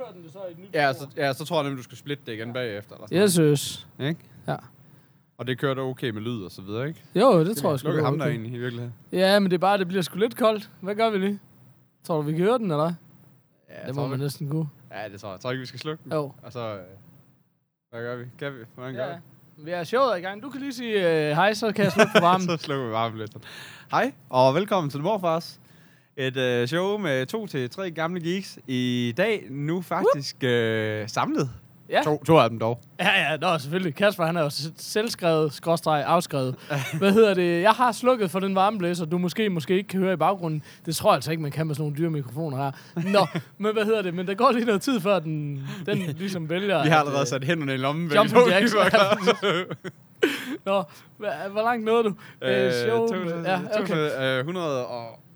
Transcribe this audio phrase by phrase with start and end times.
[0.00, 1.82] kører den det så i et nyt Ja, så, ja, så tror jeg nemlig, du
[1.82, 2.94] skal splitte det igen bagefter.
[2.94, 3.88] Eller sådan Jeg synes.
[3.98, 4.20] noget, Ikke?
[4.48, 4.56] Ja.
[5.38, 7.02] Og det kører da okay med lyd og så videre, ikke?
[7.14, 7.88] Jo, det tror jeg sgu.
[7.88, 8.32] Lukke det er ham der okay.
[8.34, 8.94] egentlig i virkeligheden.
[9.12, 10.70] Ja, men det er bare, det bliver sgu lidt koldt.
[10.80, 11.40] Hvad gør vi lige?
[12.04, 12.92] Tror du, vi kan høre den, eller?
[13.70, 14.68] Ja, det må man næsten kunne.
[14.90, 15.32] Ja, det tror jeg.
[15.32, 16.12] Jeg tror ikke, vi skal slukke den.
[16.12, 16.32] Jo.
[16.42, 16.74] Og så...
[16.74, 16.80] Øh,
[17.90, 18.24] hvad gør vi?
[18.38, 18.58] Kan vi?
[18.74, 19.14] Hvordan gør Ja.
[19.56, 19.64] vi?
[19.64, 20.42] Vi er showet i gang.
[20.42, 22.46] Du kan lige sige uh, hej, så kan jeg slukke for varmen.
[22.50, 23.36] så slukker vi varmen lidt.
[23.90, 25.59] Hej, og velkommen til Morfars.
[26.20, 28.58] Et øh, show med to til tre gamle geeks.
[28.66, 31.50] I dag nu faktisk øh, samlet.
[31.90, 32.00] Ja.
[32.04, 32.80] To, to af dem dog.
[33.00, 33.94] Ja, ja, nå, selvfølgelig.
[33.94, 36.54] Kasper, han er jo selvskrevet, skråstreg, afskrevet.
[36.98, 37.62] Hvad hedder det?
[37.62, 40.62] Jeg har slukket for den varmeblæser, du måske, måske ikke kan høre i baggrunden.
[40.86, 42.70] Det tror jeg altså ikke, man kan med sådan nogle dyre mikrofoner her.
[43.10, 43.26] Nå,
[43.58, 44.14] men hvad hedder det?
[44.14, 46.82] Men der går lige noget tid, før den, den ligesom vælger...
[46.82, 48.12] Vi har at, allerede øh, sat hænderne i lommen.
[48.12, 48.72] Jumping jacks.
[48.72, 49.18] Vi var klar.
[50.64, 50.82] Nå,
[51.52, 52.14] hvor langt nåede du?
[52.42, 53.80] Øh, show, to, ja, okay.
[53.80, 54.44] okay.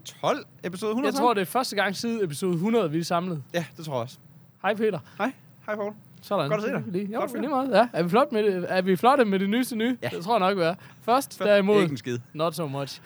[0.04, 0.44] 112?
[0.64, 1.04] Episode 112?
[1.04, 3.42] Jeg tror, det er første gang siden episode 100, vi er samlet.
[3.54, 4.16] Ja, det tror jeg også.
[4.62, 4.98] Hej Peter.
[5.18, 5.32] Hej.
[5.66, 5.92] Hej, Poul.
[6.22, 6.50] Sådan.
[6.50, 6.82] Godt at se dig.
[6.86, 7.12] Lige.
[7.12, 7.70] Jo, Godt lige meget.
[7.70, 7.88] Ja.
[7.92, 8.66] Er vi, flot med det?
[8.68, 9.96] er vi flotte med det nyeste nye?
[10.02, 10.08] Ja.
[10.12, 10.74] Det tror jeg nok, vi er.
[11.02, 12.18] Først, derimod, Ikke en skid.
[12.32, 13.00] not so much.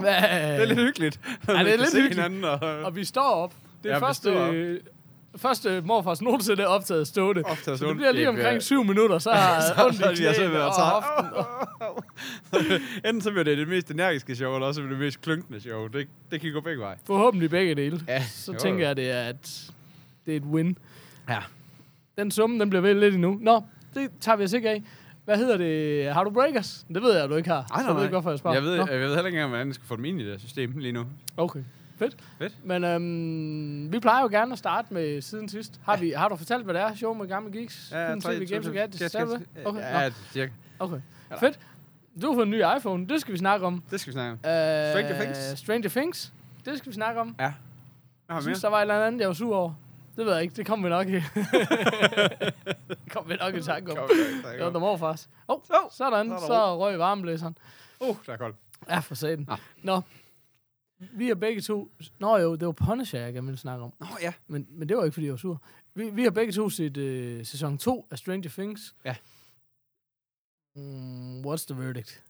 [0.00, 0.12] Hvad?
[0.14, 1.20] Det er lidt hyggeligt.
[1.48, 2.44] Ja, det er lidt hyggeligt.
[2.44, 3.54] Og, Og vi står op.
[3.82, 4.80] Det er Ja, første.
[5.36, 7.42] Første morfars nogensinde optaget stående.
[7.44, 7.94] Optaget Så det stående.
[7.96, 10.66] bliver lige omkring syv minutter, så har ondt i så, jeg så knæene ved at
[10.66, 10.86] og tage.
[10.86, 12.82] hoften.
[13.08, 15.86] Enten så bliver det det mest energiske show, eller også det mest klunkende show.
[15.86, 16.96] Det, det kan gå begge veje.
[17.04, 18.00] Forhåbentlig begge dele.
[18.08, 19.70] Ja, Så jo, tænker jeg, det er, at
[20.26, 20.78] det er et win.
[21.28, 21.38] Ja.
[22.18, 23.38] Den summe, den bliver vel lidt endnu.
[23.40, 23.62] Nå,
[23.94, 24.82] det tager vi os ikke af.
[25.24, 26.12] Hvad hedder det?
[26.14, 26.86] Har du breakers?
[26.94, 27.66] Det ved jeg, du ikke har.
[27.74, 28.54] Ej, så jeg ved ikke, hvorfor jeg spørger.
[28.56, 30.30] Jeg ved, Nå, jeg ved heller ikke engang, hvordan jeg skal få dem ind i
[30.30, 31.04] det system lige nu.
[31.36, 31.60] okay.
[31.98, 32.16] Fedt.
[32.38, 32.54] Fedt.
[32.64, 35.80] Men øhm, vi plejer jo gerne at starte med siden sidst.
[35.84, 37.88] Har, vi, har du fortalt, hvad det er, show med gamle geeks?
[37.92, 38.24] Games
[38.68, 39.12] gadgets?
[39.12, 39.46] Sagde du det?
[39.66, 40.52] Okay, Ja, cirka.
[40.78, 41.00] okay.
[41.40, 41.58] Fedt.
[42.22, 43.06] Du har fået en ny iPhone.
[43.06, 43.82] Det skal vi snakke om.
[43.90, 44.36] Det skal vi snakke om.
[44.38, 44.40] Uh,
[44.92, 45.58] Stranger Things.
[45.58, 46.32] Stranger Things.
[46.64, 47.36] Det skal vi snakke om.
[47.38, 47.44] Ja.
[47.44, 47.52] Jeg
[48.28, 48.42] Jeg mere.
[48.42, 49.72] synes, der var et eller andet, jeg var sur over.
[50.16, 50.54] Det ved jeg ikke.
[50.56, 51.12] Det kommer vi nok i.
[52.88, 53.96] det kommer vi nok i tanke om.
[53.98, 54.72] Kom, Det var kom.
[54.72, 55.28] der morfars.
[55.48, 56.28] Åh, oh, Så, sådan.
[56.38, 57.58] så Så røg varmeblæseren.
[58.00, 58.56] Uh, der er koldt.
[58.90, 59.46] Ja, for satan.
[59.50, 59.58] Ah.
[59.82, 60.00] Nå.
[60.98, 61.92] Vi er begge to...
[62.18, 63.92] Nå jo, det var Punisher, jeg gerne ville snakke om.
[64.00, 64.32] Nå ja.
[64.46, 65.62] Men, men det var ikke, fordi jeg var sur.
[65.94, 68.94] Vi, vi har begge to set øh, sæson 2 af Stranger Things.
[69.04, 69.16] Ja.
[70.76, 72.24] Mm, what's the verdict?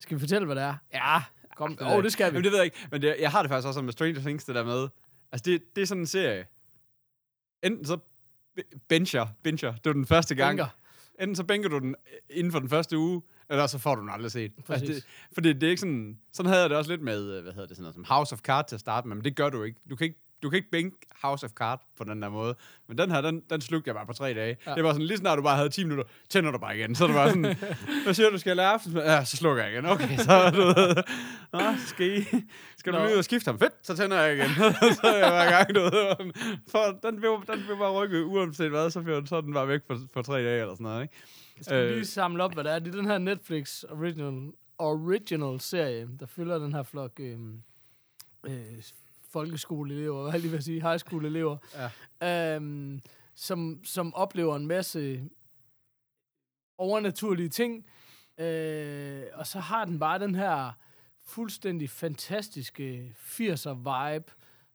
[0.00, 0.76] Skal vi fortælle, hvad det er?
[0.92, 1.22] Ja,
[1.56, 1.78] kom.
[1.80, 2.36] Åh, oh, det skal vi.
[2.36, 2.88] Jamen, det ved jeg ikke.
[2.90, 4.88] Men det, jeg har det faktisk også sådan med Stranger Things, det der med...
[5.32, 6.46] Altså, det, det er sådan en serie.
[7.62, 7.98] Enten så
[8.88, 10.58] bencher, bencher, det var den første gang.
[10.58, 10.76] Bænker.
[11.20, 11.94] Enten så bænker du den
[12.30, 14.52] inden for den første uge, eller så får du den aldrig set.
[14.68, 16.18] Altså, det, fordi det er ikke sådan...
[16.32, 18.32] Sådan havde jeg det også lidt med, øh, hvad hedder det, sådan noget, som House
[18.32, 19.80] of Cards til at starte med, men det gør du ikke.
[19.90, 22.54] Du kan ikke du kan ikke bænke House of Cards på den der måde.
[22.88, 24.56] Men den her, den, den slugte jeg bare på tre dage.
[24.66, 24.74] Ja.
[24.74, 26.94] Det var sådan, lige snart du bare havde 10 minutter, tænder du bare igen.
[26.94, 27.56] Så det bare sådan,
[28.04, 29.04] hvad siger du, skal jeg lave aftensmad?
[29.04, 29.86] Ja, så slukker jeg igen.
[29.86, 30.96] Okay, så du ved,
[31.52, 32.24] Nå, skal, I,
[32.76, 33.58] skal du lige ud og skifte ham?
[33.58, 34.50] Fedt, så tænder jeg igen.
[35.00, 36.32] så jeg bare i gang, du ved.
[36.70, 39.98] For den blev, den blev bare rykket, uanset hvad, så, blev, den bare væk for,
[40.12, 41.14] for tre dage eller sådan noget, ikke?
[41.58, 41.94] Jeg skal Øh.
[41.94, 42.78] lige samle op, hvad det er.
[42.78, 47.38] Det er den her Netflix original, original serie, der følger den her flok øh,
[48.46, 48.82] øh,
[49.30, 51.56] folkeskoleelever, hvad jeg lige vil sige, high school elever,
[52.20, 52.56] Ja.
[52.56, 53.00] øhm,
[53.34, 55.28] som, som oplever en masse
[56.78, 57.86] overnaturlige ting,
[58.38, 60.72] øh, og så har den bare den her
[61.24, 64.32] fuldstændig fantastiske 80'er vibe,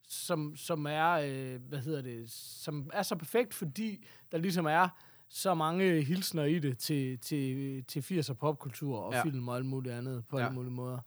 [0.07, 4.89] som, som er, øh, hvad hedder det, som er så perfekt, fordi der ligesom er
[5.35, 9.23] så mange hilsner i det til, til, til 80'er popkultur og ja.
[9.23, 10.44] Film og alt muligt andet på ja.
[10.45, 10.97] Alle mulige måder.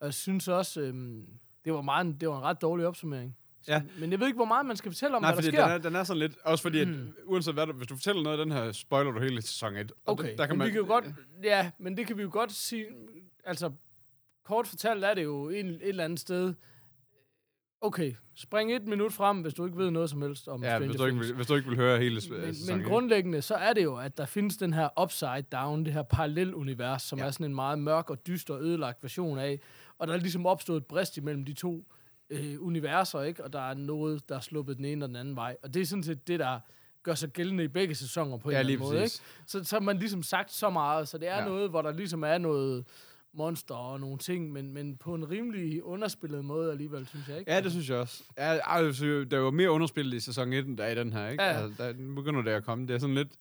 [0.00, 1.26] Og jeg synes også, øhm,
[1.64, 3.36] det, var meget, det var en ret dårlig opsummering.
[3.68, 3.82] Ja.
[4.00, 5.62] Men jeg ved ikke, hvor meget man skal fortælle om, Nej, hvad der sker.
[5.64, 7.14] den er, den er sådan lidt, også fordi, at, Mm.
[7.26, 9.92] uanset hvad du, hvis du fortæller noget af den her, spoiler du hele sæson 1.
[9.92, 11.04] Og Okay, det- der kan men man, vi kan jo godt,
[11.42, 12.86] ja, men det kan vi jo godt sige,
[13.44, 13.70] altså,
[14.44, 16.54] kort fortalt er det jo en, et eller andet sted,
[17.80, 20.86] okay, spring et minut frem, hvis du ikke ved noget som helst om Ja, Stranger
[20.88, 21.28] hvis du, ikke, Things.
[21.28, 22.86] vil- hvis du ikke vil høre hele Men, men 1.
[22.86, 27.02] grundlæggende, så er det jo, at der findes den her upside down, det her parallelunivers,
[27.02, 27.24] som ja.
[27.24, 29.60] Er sådan en meget mørk og dyster og ødelagt version af,
[29.98, 31.84] og der er ligesom opstået et brist imellem de to
[32.30, 33.44] øh, universer, ikke?
[33.44, 35.56] Og der er noget, der er sluppet den ene og den anden vej.
[35.62, 36.60] Og det er sådan set det, der
[37.02, 39.16] gør sig gældende i begge sæsoner på en Ja, eller anden måde, ikke?
[39.46, 41.38] Så, så har man ligesom sagt så meget, så det er.
[41.38, 41.44] Ja.
[41.44, 42.84] noget, hvor der ligesom er noget
[43.34, 47.52] monster og nogle ting, men, men på en rimelig underspillet måde alligevel, synes jeg, ikke?
[47.52, 48.22] Ja, det synes jeg også.
[48.38, 51.28] Ja, altså, der var mere underspillet i sæson 1, end der er i den her,
[51.28, 51.42] ikke?
[51.42, 51.62] Ja.
[51.62, 52.86] Altså, der begynder det at komme.
[52.86, 53.32] Det er sådan lidt...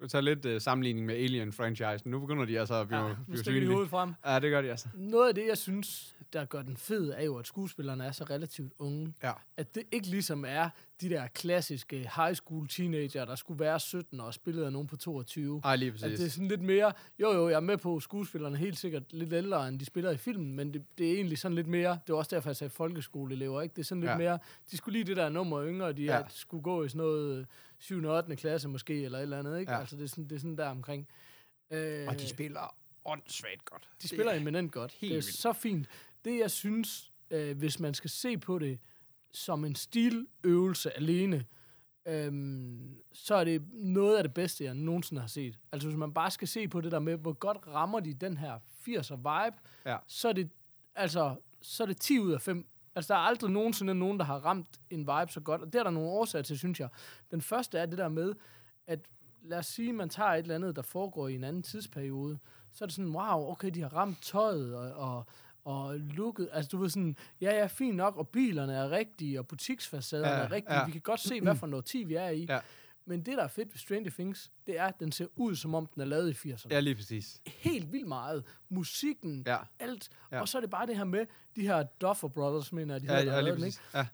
[0.00, 2.10] Du tager lidt uh, sammenligning med Alien-franchisen.
[2.10, 3.66] Nu begynder de altså at blive, Ja, nu blive synlige.
[3.72, 4.12] hovedet frem.
[4.26, 4.88] Ja, det gør de altså.
[4.94, 8.24] Noget af det, jeg synes, der gør den fed, er jo, at skuespillerne er så
[8.24, 9.14] relativt unge.
[9.22, 9.32] Ja.
[9.56, 10.68] At det ikke ligesom er
[11.00, 14.96] de der klassiske high school teenager, der skulle være 17 og spillet af nogen på
[14.96, 15.60] 22.
[15.64, 16.18] Ej, lige At præcis.
[16.18, 16.92] det er sådan lidt mere...
[17.20, 19.84] Jo, jo, jeg er med på, at skuespillerne er helt sikkert lidt ældre, end de
[19.84, 21.90] spiller i filmen, men det, det er egentlig sådan lidt mere...
[22.06, 23.72] Det var også derfor, jeg sagde folkeskoleelever, ikke?
[23.72, 24.16] Det er sådan lidt Ja.
[24.18, 24.38] mere...
[24.70, 26.16] De skulle lige det der nummer yngre, de Ja.
[26.16, 26.22] ja.
[26.28, 27.46] skulle gå i sådan noget
[27.78, 28.04] 7.
[28.04, 28.36] og 8.
[28.36, 29.72] klasse måske, eller et eller andet, ikke?
[29.72, 29.78] Ja.
[29.78, 31.08] Altså, det er sådan, det er sådan der omkring.
[31.70, 33.90] Øh, Og de spiller åndssvagt godt.
[34.02, 34.92] de spiller eminent godt.
[34.92, 35.34] helt det er vildt.
[35.34, 35.86] så fint.
[36.24, 38.78] Det, jeg synes, øh, hvis man skal se på det
[39.32, 41.44] som en stiløvelse alene,
[42.06, 45.58] øhm, så er det noget af det bedste, jeg nogensinde har set.
[45.72, 48.36] Altså, hvis man bare skal se på det der med, hvor godt rammer de den
[48.36, 49.96] her 80'er vibe, Ja.
[50.06, 50.50] så er det,
[50.94, 52.66] altså, så er det 10 ud af 5.
[52.98, 55.78] Altså, der er aldrig nogensinde nogen, der har ramt en vibe så godt, og det
[55.78, 56.88] er der nogle årsager til, synes jeg.
[57.30, 58.34] Den første er det der med,
[58.86, 58.98] at
[59.42, 62.38] lad os sige, man tager et eller andet, der foregår i en anden tidsperiode,
[62.72, 65.26] så er det sådan, wow, okay, de har ramt tøjet og, og,
[65.64, 66.48] og looket.
[66.52, 70.34] Altså, du ved sådan, ja, ja, fint nok, og bilerne er rigtige, og butiksfacaderne Ja,
[70.42, 70.74] er rigtige.
[70.78, 70.86] ja.
[70.86, 72.46] Vi kan godt se, hvad for noget tid vi er i.
[72.48, 72.58] Ja.
[73.08, 75.74] Men det, der er fedt ved Stranger Things, det er, at den ser ud, som
[75.74, 77.42] om den er lavet i 80'erne Ja, lige præcis.
[77.46, 78.44] helt vildt meget.
[78.68, 79.56] Musikken, Ja.
[79.78, 80.10] alt.
[80.32, 80.40] Ja.
[80.40, 81.26] Og så er det bare det her med,
[81.56, 83.78] de her Duffer Brothers, mener jeg, de Ja, der ja, har lige lavet den, ikke?
[83.94, 84.06] Ja.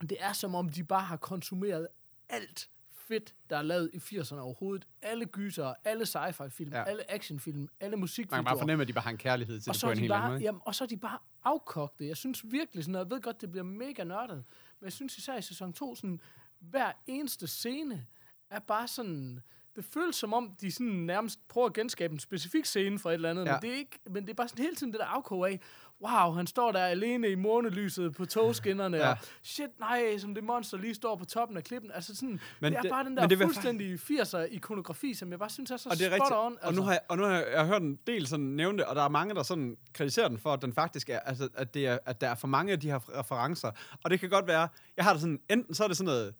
[0.00, 1.88] Det er som om, de bare har konsumeret
[2.28, 4.86] alt fedt, der er lavet i 80'erne overhovedet.
[5.02, 6.84] Alle gyser, alle sci-fi-film, Ja.
[6.84, 8.36] alle actionfilm, alle Man musikvideoer.
[8.38, 9.96] kan bare fornemme, at de bare har en kærlighed til og det så, på en
[9.96, 10.42] de helt anden bare, måde.
[10.42, 12.06] jamen, og så er de bare afkogte.
[12.08, 14.44] Jeg synes virkelig sådan, og jeg ved godt, det bliver mega nørdet,
[14.80, 16.20] men jeg synes især i sæson 2, sådan,
[16.58, 18.06] hver eneste scene
[18.50, 19.40] er bare sådan...
[19.76, 23.14] Det føles som om, de sådan nærmest prøver at genskabe en specifik scene for et
[23.14, 23.52] eller andet, Ja.
[23.52, 25.60] men, det er ikke, men det er bare sådan hele tiden det der afkog af,
[26.02, 29.10] wow, han står der alene i månelyset på togskinnerne, Ja.
[29.10, 31.90] og shit, nej, som det monster lige står på toppen af klippen.
[31.94, 35.38] Altså sådan, Men det er det- bare den der det fuldstændig 80'er ikonografi, som jeg
[35.38, 36.38] bare synes er så Og det er spot rigtigt.
[36.38, 36.52] on.
[36.52, 36.66] Altså.
[36.68, 38.78] Og nu har, jeg, og nu har jeg, jeg har hørt en del sådan nævne
[38.78, 41.48] det, og der er mange, der sådan kritiserer den for, at den faktisk er, altså,
[41.54, 43.70] at, det er, at der er for mange af de her referencer.
[44.04, 46.34] Og det kan godt være, jeg har det sådan, enten så er det sådan noget,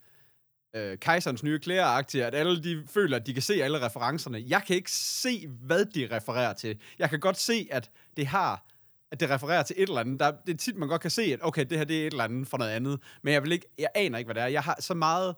[0.77, 4.45] øh, kejserens nye klæder at alle de føler, at de kan se alle referencerne.
[4.47, 6.79] Jeg kan ikke se, hvad de refererer til.
[6.99, 8.67] Jeg kan godt se, at det har
[9.11, 10.21] at det refererer til et eller andet.
[10.21, 12.11] Der, det er tit, man godt kan se, at okay, det her det er et
[12.11, 13.01] eller andet for noget andet.
[13.23, 14.47] Men jeg, vil ikke, jeg aner ikke, hvad det er.
[14.47, 15.35] Jeg har så meget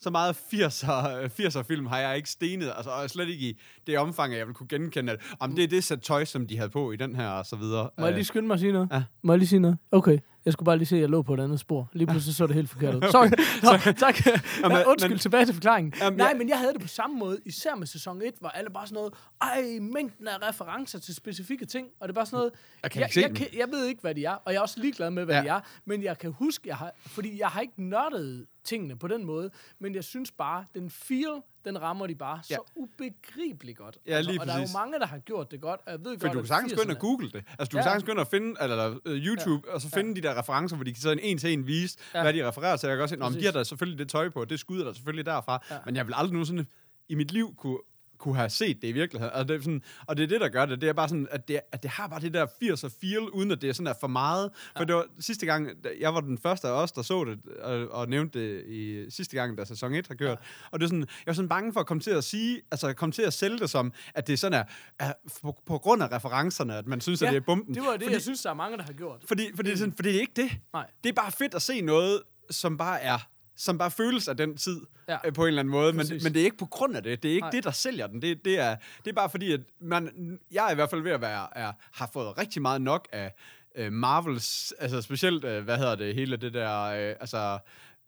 [0.00, 3.98] så meget 80'er, 80'er film har jeg ikke stenet, altså, og slet ikke i det
[3.98, 6.56] omfang, at jeg vil kunne genkende, at om det er det sæt tøj, som de
[6.56, 7.90] havde på i den her, og så videre.
[7.98, 8.88] Må jeg Øh, lige skynde mig at sige noget?
[8.92, 9.02] Ja.
[9.22, 9.78] Må jeg lige sige noget?
[9.90, 10.18] Okay.
[10.44, 11.88] Jeg skulle bare lige se, at jeg lå på et andet spor.
[11.92, 13.00] Lige pludselig så det helt forkert ud.
[13.12, 13.26] Sorry.
[13.86, 14.26] Nå, tak.
[14.62, 15.92] Jamen, Ja, undskyld, men- tilbage til forklaringen.
[16.00, 18.48] Jamen, Nej, jeg- men jeg havde det på samme måde, især med sæson 1, hvor
[18.48, 22.26] alle bare sådan noget, ej, mængden af referencer til specifikke ting, og det er bare
[22.26, 22.52] sådan noget,
[22.82, 24.58] Jeg kan jeg, ikke se jeg, kan, jeg ved ikke, hvad de er, og jeg
[24.58, 25.42] er også ligeglad med, hvad Ja.
[25.42, 29.08] de er, men jeg kan huske, jeg har, fordi jeg har ikke nørdet tingene på
[29.08, 32.54] den måde, men jeg synes bare, den feel, den rammer de bare Ja.
[32.54, 33.98] så ubegribeligt godt.
[34.06, 36.18] Ja, lige og der er jo mange, der har gjort det godt, og jeg ved
[36.18, 37.44] For godt, du kan sagtens gå ind og 80'erne google det.
[37.58, 37.82] Altså, du Ja.
[37.82, 40.76] kan sagtens gå ind og finde, eller uh, YouTube, og så finde de der referencer,
[40.76, 42.22] hvor de kan sådan en til en vise, Ja.
[42.22, 42.86] hvad de refererer til.
[42.86, 44.92] Jeg kan også sige, om de har da selvfølgelig det tøj på, det skyder der
[44.92, 45.64] selvfølgelig derfra.
[45.70, 45.76] Ja.
[45.86, 46.66] Men jeg vil aldrig nogensinde
[47.08, 47.78] i mit liv kunne
[48.24, 49.34] kunne have set det i virkeligheden.
[49.34, 50.80] Altså, det er sådan, og det er det, der gør det.
[50.80, 53.50] Det er bare sådan, at det, at det har bare det der 80'er feel, uden
[53.50, 54.50] at det er sådan er for meget.
[54.54, 54.84] For Ja.
[54.84, 55.68] det var sidste gang,
[56.00, 59.36] jeg var den første af os, der så det, og, og nævnte det i sidste
[59.36, 60.28] gang, da sæson 1 har kørt.
[60.28, 60.44] Ja.
[60.70, 62.92] Og det er sådan, jeg var sådan bange for at komme til at sige, altså
[62.92, 64.64] komme til at sælge det som, at det sådan er,
[64.98, 65.12] er
[65.42, 67.74] på, på, grund af referencerne, at man synes, at Ja, det er bomben.
[67.74, 69.24] Det var det, fordi, jeg synes, der er mange, der har gjort.
[69.28, 70.50] fordi, fordi, det er sådan, fordi det er ikke det.
[70.72, 70.86] Nej.
[71.04, 73.18] Det er bare fedt at se noget, som bare er
[73.56, 75.18] som bare føles af den tid Ja.
[75.24, 75.30] ja.
[75.30, 76.24] på en eller anden måde, men, Præcis.
[76.24, 77.22] men det er ikke på grund af det.
[77.22, 77.50] Det er ikke Nej.
[77.50, 78.22] Det, der sælger den.
[78.22, 81.10] Det, det, er, det er bare fordi, at man, jeg er i hvert fald ved
[81.12, 83.34] at være, er, har fået rigtig meget nok af
[83.76, 87.58] øh, Marvels, altså specielt, øh, hvad hedder det, hele det der, øh, altså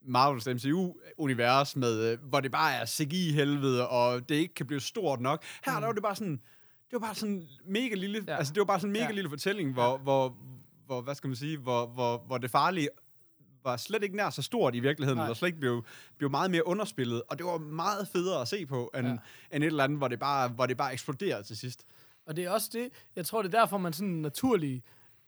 [0.08, 5.20] Marvels MCU-univers, med, øh, hvor det bare er CGI-helvede, og det ikke kan blive stort
[5.20, 5.42] nok.
[5.64, 5.80] Her mm.
[5.80, 6.40] der var det bare sådan,
[6.90, 8.36] det var bare sådan mega lille, Ja.
[8.36, 9.10] altså det var bare sådan en mega ja.
[9.12, 9.96] lille fortælling, hvor, ja.
[9.96, 10.36] hvor,
[10.86, 12.88] hvor, hvad skal man sige, hvor, hvor, hvor det farlige
[13.66, 15.26] var slet ikke nær så stort i virkeligheden, Nej.
[15.26, 15.84] eller slet ikke blev,
[16.18, 19.16] blev meget mere underspillet, og det var meget federe at se på, end, ja.
[19.52, 21.86] end et eller andet, hvor det bare, hvor det bare eksploderede til sidst.
[22.26, 24.84] Og det er også det, jeg tror, det er derfor, man sådan naturligt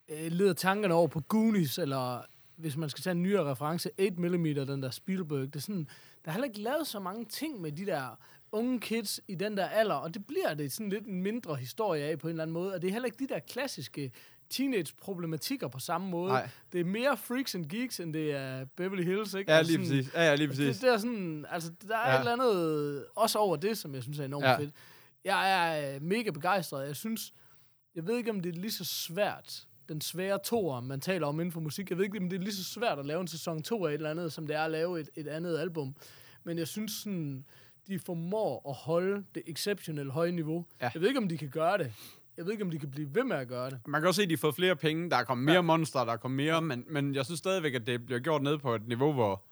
[0.09, 2.23] øh, leder tankerne over på Goonies, eller
[2.57, 5.41] hvis man skal tage en nyere reference, 8mm, den der Spielberg.
[5.41, 5.89] Det er sådan,
[6.25, 8.19] der er heller ikke lavet så mange ting med de der
[8.53, 12.05] unge kids i den der alder, og det bliver det sådan lidt en mindre historie
[12.05, 14.13] af på en eller anden måde, og det er heller ikke de der klassiske
[14.51, 16.29] teenage-problematikker på samme måde.
[16.33, 16.49] Nej.
[16.73, 19.53] Det er mere freaks and geeks, end det er Beverly Hills, ikke?
[19.53, 20.15] Ja, Altså lige sådan- præcis.
[20.15, 20.77] Ja, ja, lige præcis.
[20.77, 22.15] det, det er sådan, altså, der er ja.
[22.15, 24.59] Et eller andet også over det, som jeg synes er enormt ja.
[24.59, 24.71] Fedt.
[25.25, 25.53] Jeg
[25.85, 26.87] er øh, mega begejstret.
[26.87, 27.33] Jeg synes,
[27.95, 31.41] jeg ved ikke, om det er lige så svært, den svære toer, man taler om
[31.41, 31.91] inden for musik.
[31.91, 33.91] Jeg ved ikke, om det er lige så svært at lave en sæson 2 af
[33.91, 35.97] et eller andet, som det er at lave et, et andet album.
[36.45, 37.45] Men jeg synes sådan,
[37.87, 40.65] de formår at holde det exceptionelt høje niveau.
[40.81, 40.91] Ja.
[40.95, 41.93] Jeg ved ikke, om de kan gøre det.
[42.39, 43.79] Jeg ved ikke, om de kan blive ved med at gøre det.
[43.87, 45.11] Man kan også se, at de fået flere penge.
[45.11, 45.61] Der er kommet mere Ja.
[45.61, 48.59] monster, der er kommet mere, men, men jeg synes stadigvæk, at det bliver gjort ned
[48.59, 49.45] på et niveau, hvor,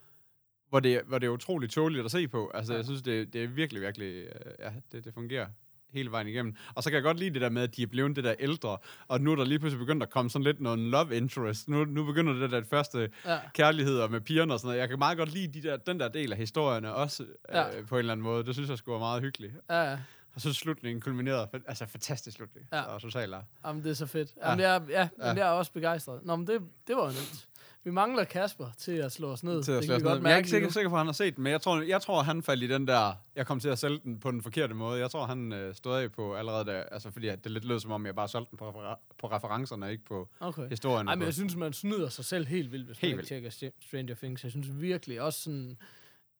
[0.69, 2.51] hvor, det, hvor det er utroligt tåligt at se på.
[2.55, 2.77] Altså, Ja.
[2.77, 4.15] jeg synes, det, det er virkelig, virkelig...
[4.25, 5.47] øh, Ja, det, det fungerer
[5.91, 6.55] hele vejen igennem.
[6.75, 8.35] Og så kan jeg godt lide det der med, at de er blevet det der
[8.39, 8.79] ældre,
[9.09, 11.69] og nu er der lige pludselig begyndt at komme sådan lidt noget love interest.
[11.69, 13.39] Nu, nu begynder det der første Ja.
[13.55, 14.81] kærligheder med pigerne og sådan noget.
[14.81, 17.79] Jeg kan meget godt lide de der, den der del af historierne også, Ja.
[17.79, 18.45] øh, på en eller anden måde.
[18.45, 19.55] Det synes jeg skulle være meget hyggeligt.
[19.71, 19.99] Ja.
[20.37, 22.69] Og så slutningen kulminerede, altså fantastisk slutning.
[22.73, 22.83] Ja.
[22.83, 23.43] Og totalt er.
[23.67, 24.35] Jamen, det er så fedt.
[24.45, 25.09] Jamen, jeg, ja, ja.
[25.21, 25.33] Ja.
[25.33, 26.21] jeg er også begejstret.
[26.25, 27.49] Nå, men det, det var jo nemt.
[27.85, 29.63] Vi mangler Kasper til at slå os ned.
[29.63, 30.11] til at det slå os ned.
[30.11, 31.61] godt Men jeg er ikke sikker, sikker på, at han har set den, men jeg
[31.61, 34.31] tror, jeg tror, han faldt i den der, jeg kom til at sælge den på
[34.31, 35.01] den forkerte måde.
[35.01, 37.91] Jeg tror, han øh, stod af på allerede der, altså fordi det lidt lød som
[37.91, 40.29] om, jeg bare solgte den på, refera- på referencerne, ikke på.
[40.41, 40.69] Okay.
[40.69, 41.09] historien.
[41.09, 43.51] Ej, men jeg synes, man snyder sig selv helt vildt, hvis Helt man ikke tjekker
[43.51, 44.43] St- Stranger Things.
[44.45, 45.77] Jeg synes virkelig også sådan...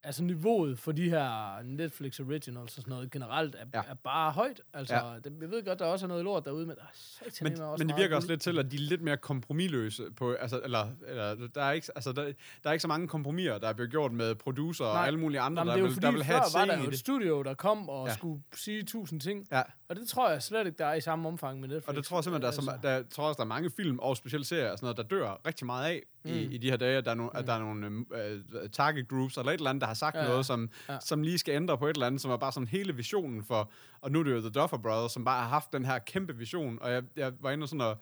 [0.07, 3.83] Altså niveauet for de her Netflix originals og sådan noget generelt er, ja.
[3.91, 4.61] Er bare højt.
[4.75, 5.01] Altså, ja.
[5.25, 7.89] Det, jeg ved godt, der også er noget lort derude, men satan men, også men
[7.89, 8.33] det virker også guld.
[8.33, 11.89] lidt til, at de er lidt mere kompromilløse på, altså, eller, eller der, er ikke,
[11.95, 12.23] altså, der,
[12.63, 14.93] der er ikke så mange kompromiser, der er blevet gjort med producer Nej.
[14.93, 16.79] og alle mulige andre, Nå, men der, er vil, der vil have et var der
[16.79, 18.07] i jo et studio, der kom og.
[18.07, 18.15] Ja.
[18.15, 19.47] skulle sige tusind ting.
[19.53, 19.63] Ja.
[19.89, 21.89] Og det tror jeg slet ikke, der er i samme omfang med Netflix.
[21.89, 23.71] Og det tror jeg simpelthen, der er, som, Altså, der, tror også, der er mange
[23.71, 26.31] film og specielt serier og sådan noget, der dør rigtig meget af mm.
[26.31, 26.53] i, Mm.
[26.53, 26.99] i de her dage.
[26.99, 29.81] At der er, no, at der er nogle uh, target groups eller et eller andet,
[29.81, 30.99] der har sagt Ja, noget, som, ja.
[31.01, 33.71] som lige skal ændre på et eller andet, som er bare sådan hele visionen for...
[34.01, 36.37] Og nu er det jo The Duffer Brothers, som bare har haft den her kæmpe
[36.37, 36.79] vision.
[36.81, 37.97] Og jeg, jeg var inde og sådan og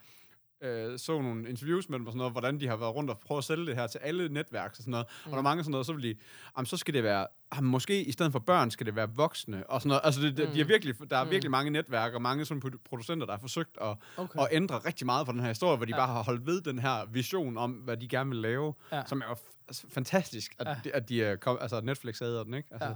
[0.60, 3.18] øh, så nogle interviews med dem og sådan noget, hvordan de har været rundt og
[3.20, 5.06] prøvet at sælge det her til alle netværk og sådan noget.
[5.24, 5.30] Mm.
[5.30, 6.14] Og der er mange sådan noget, så vil de,
[6.56, 9.66] jamen, så skal det være, jamen, måske i stedet for børn, skal det være voksne
[9.70, 10.00] og sådan noget.
[10.04, 10.68] Altså, det, det, de er Mm.
[10.68, 11.30] virkelig, der er Mm.
[11.30, 14.38] virkelig mange netværk og mange sådan produ- producenter, der har forsøgt at, okay.
[14.38, 16.00] og ændre rigtig meget på den her historie, hvor de Ja.
[16.00, 16.06] ja.
[16.06, 18.96] bare har holdt ved den her vision om, hvad de gerne vil lave, Ja.
[18.96, 19.02] ja.
[19.06, 19.36] som er jo
[19.68, 20.70] altså, fantastisk, at, Ja.
[20.72, 20.78] ja.
[20.84, 22.68] de, at de er kom, altså Netflix æder den, ikke?
[22.70, 22.94] Altså, Ja.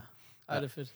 [0.49, 0.95] Ej, det er fedt.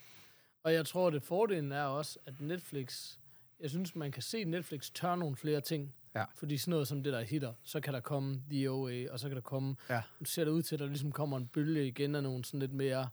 [0.65, 3.17] Og jeg tror, at fordelen er også, at Netflix...
[3.63, 5.95] Jeg synes, man kan se, Netflix tør nogle flere ting.
[6.15, 6.25] Ja.
[6.35, 9.29] Fordi sådan noget som det, der hitter, så kan der komme The OA, og så
[9.29, 9.77] kan der komme...
[9.91, 10.03] Ja.
[10.21, 12.61] Nu ser det ud til, at der ligesom kommer en bølge igen af nogle sådan
[12.61, 13.09] lidt mere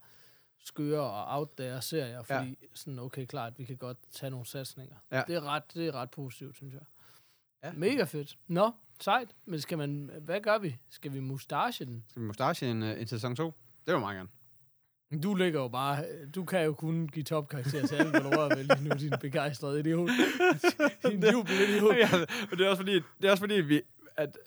[0.60, 2.68] skøre og out there serier, fordi ja.
[2.74, 4.96] sådan, okay, klart, vi kan godt tage nogle satsninger.
[5.12, 5.24] Ja.
[5.28, 6.84] Det, er ret, det er ret positivt, synes jeg.
[7.64, 7.72] Ja.
[7.74, 8.38] Mega fedt.
[8.48, 9.36] Nå, sejt.
[9.46, 10.78] Men skal man, hvad gør vi?
[10.90, 12.06] Skal vi mustache den?
[12.10, 13.54] Skal vi mustache en, øh, en sæson 2?
[13.86, 14.30] Det var meget gerne.
[15.24, 16.04] Du ligger jo bare...
[16.36, 19.14] Du kan jo kun give topkarakter til alt, hvad du rører ved lige nu, din
[19.22, 20.10] begejstrede idiot.
[21.12, 21.96] din jubelidiot.
[21.98, 22.10] ja,
[22.50, 23.82] men det er også fordi, det er også fordi vi,
[24.18, 24.38] at,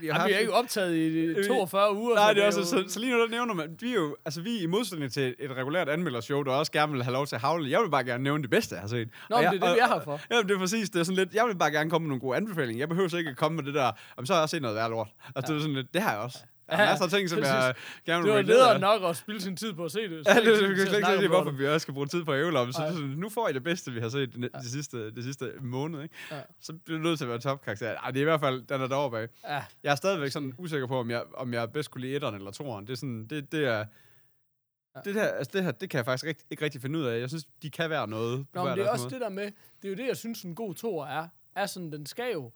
[0.00, 2.14] vi har Jamen, vi er ikke optaget i 42 uger.
[2.14, 3.94] Nej, så det er også, jo- så, så lige nu der nævner man, vi er
[3.94, 7.12] jo, altså vi er i modsætning til et regulært anmeldershow, der også gerne vil have
[7.12, 7.70] lov til at havle.
[7.70, 9.08] Jeg vil bare gerne nævne det bedste, jeg har set.
[9.30, 10.20] Nå, Og jeg, det er det, vi er her for.
[10.30, 12.20] Ja, det er præcis, det er sådan lidt, jeg vil bare gerne komme med nogle
[12.20, 12.78] gode anbefalinger.
[12.80, 14.76] Jeg behøver så ikke at komme med det der, om så har jeg set noget
[14.76, 15.08] værd lort.
[15.36, 15.54] Altså, ja.
[15.54, 16.38] det er sådan lidt, det har jeg også.
[16.70, 17.52] Der er masser af ting, som præcis.
[17.54, 17.74] jeg
[18.06, 19.00] gerne Det vil var rate ned lederen af.
[19.00, 20.10] nok at spille sin tid på at se det.
[20.10, 22.06] Ja, det, det, Så det, ikke det, det, det, det hvorfor vi også skal bruge
[22.06, 22.72] tid på at ævle om.
[22.72, 25.24] Så det sådan, nu får I det bedste, vi har set det, det, sidste, det
[25.24, 26.02] sidste måned.
[26.02, 26.14] Ikke?
[26.30, 26.40] Ja.
[26.60, 27.94] Så bliver det nødt til at være topkarakter.
[27.96, 29.28] Ej, det er i hvert fald, den er derovre bag.
[29.54, 32.34] Ja, Jeg er stadigvæk sådan usikker på, om jeg, om jeg bedst kunne lide etteren
[32.34, 32.86] eller toeren.
[32.86, 33.84] Det er sådan, det, det er...
[35.04, 37.20] Det, der, altså det her, det kan jeg faktisk rigt, ikke rigtig finde ud af.
[37.20, 38.46] Jeg synes, de kan være noget.
[38.54, 39.14] Nå, men det er også måde.
[39.14, 39.44] det der med,
[39.82, 41.28] det er jo det, jeg synes, en god tor er.
[41.56, 42.52] Er sådan, den skal jo,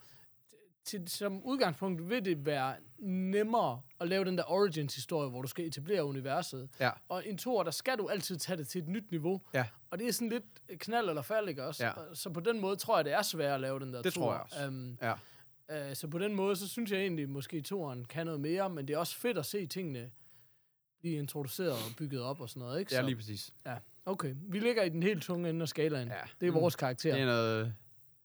[0.85, 5.67] til, som udgangspunkt vil det være nemmere at lave den der Origins-historie, hvor du skal
[5.67, 6.69] etablere universet.
[6.81, 6.91] Ja.
[7.09, 9.41] Og en tor, der skal du altid tage det til et nyt niveau.
[9.55, 9.67] Ja.
[9.91, 11.85] Og det er sådan lidt knald eller fald, ikke også?
[11.87, 11.93] Ja.
[12.15, 14.21] Så på den måde tror jeg, det er svært at lave den der Det tor.
[14.23, 14.67] tror jeg også.
[14.69, 15.13] Um, Ja.
[15.91, 18.89] uh, så på den måde, så synes jeg egentlig, måske toren kan noget mere, men
[18.89, 20.11] det er også fedt at se tingene
[21.01, 22.95] blive introduceret og bygget op og sådan noget, ikke?
[22.95, 23.55] Ja, Så- lige præcis.
[24.07, 26.09] Okay, vi ligger i den helt tunge ende af skalaen.
[26.09, 26.15] Ja.
[26.41, 26.57] Det er Mm.
[26.61, 27.13] vores karakter.
[27.13, 27.75] Det er noget...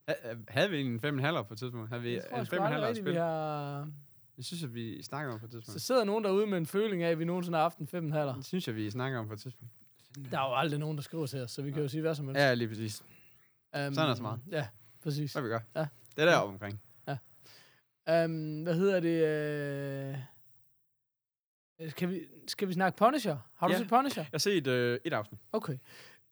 [0.08, 0.14] Ha-
[0.48, 1.90] Havde vi en 5,5 på et tidspunkt?
[1.90, 3.20] Havde vi Jeg tror en sgu aldrig 5,5 rigtigt, vi spil?
[3.22, 3.92] har...
[4.38, 5.82] Det synes jeg, vi snakker om på et Så tidspunkt.
[5.82, 8.18] sidder nogen derude med en føling af, at vi nogensinde har haft en 5,5.
[8.38, 9.74] Det synes jeg, vi snakker om på et tidspunkt.
[10.32, 12.16] Der er jo aldrig nogen, der skriver til os, så vi kan jo sige hvad
[12.16, 12.40] som helst.
[12.40, 13.02] Ja, lige præcis.
[13.02, 13.08] Um,
[13.72, 14.40] sådan er det så meget.
[14.52, 14.68] Ja,
[15.04, 15.34] præcis.
[15.34, 15.60] Hvad vi gør.
[15.76, 15.88] Ja.
[16.16, 16.82] Det er deroppe omkring.
[18.26, 19.26] Um, hvad hedder det?
[21.80, 21.90] Øh...
[21.90, 23.38] Skal, vi, skal vi snakke Punisher?
[23.56, 23.80] Har du Ja.
[23.80, 24.22] set Punisher?
[24.24, 25.40] Jeg har set øh, et afsnit.
[25.52, 25.78] Okay.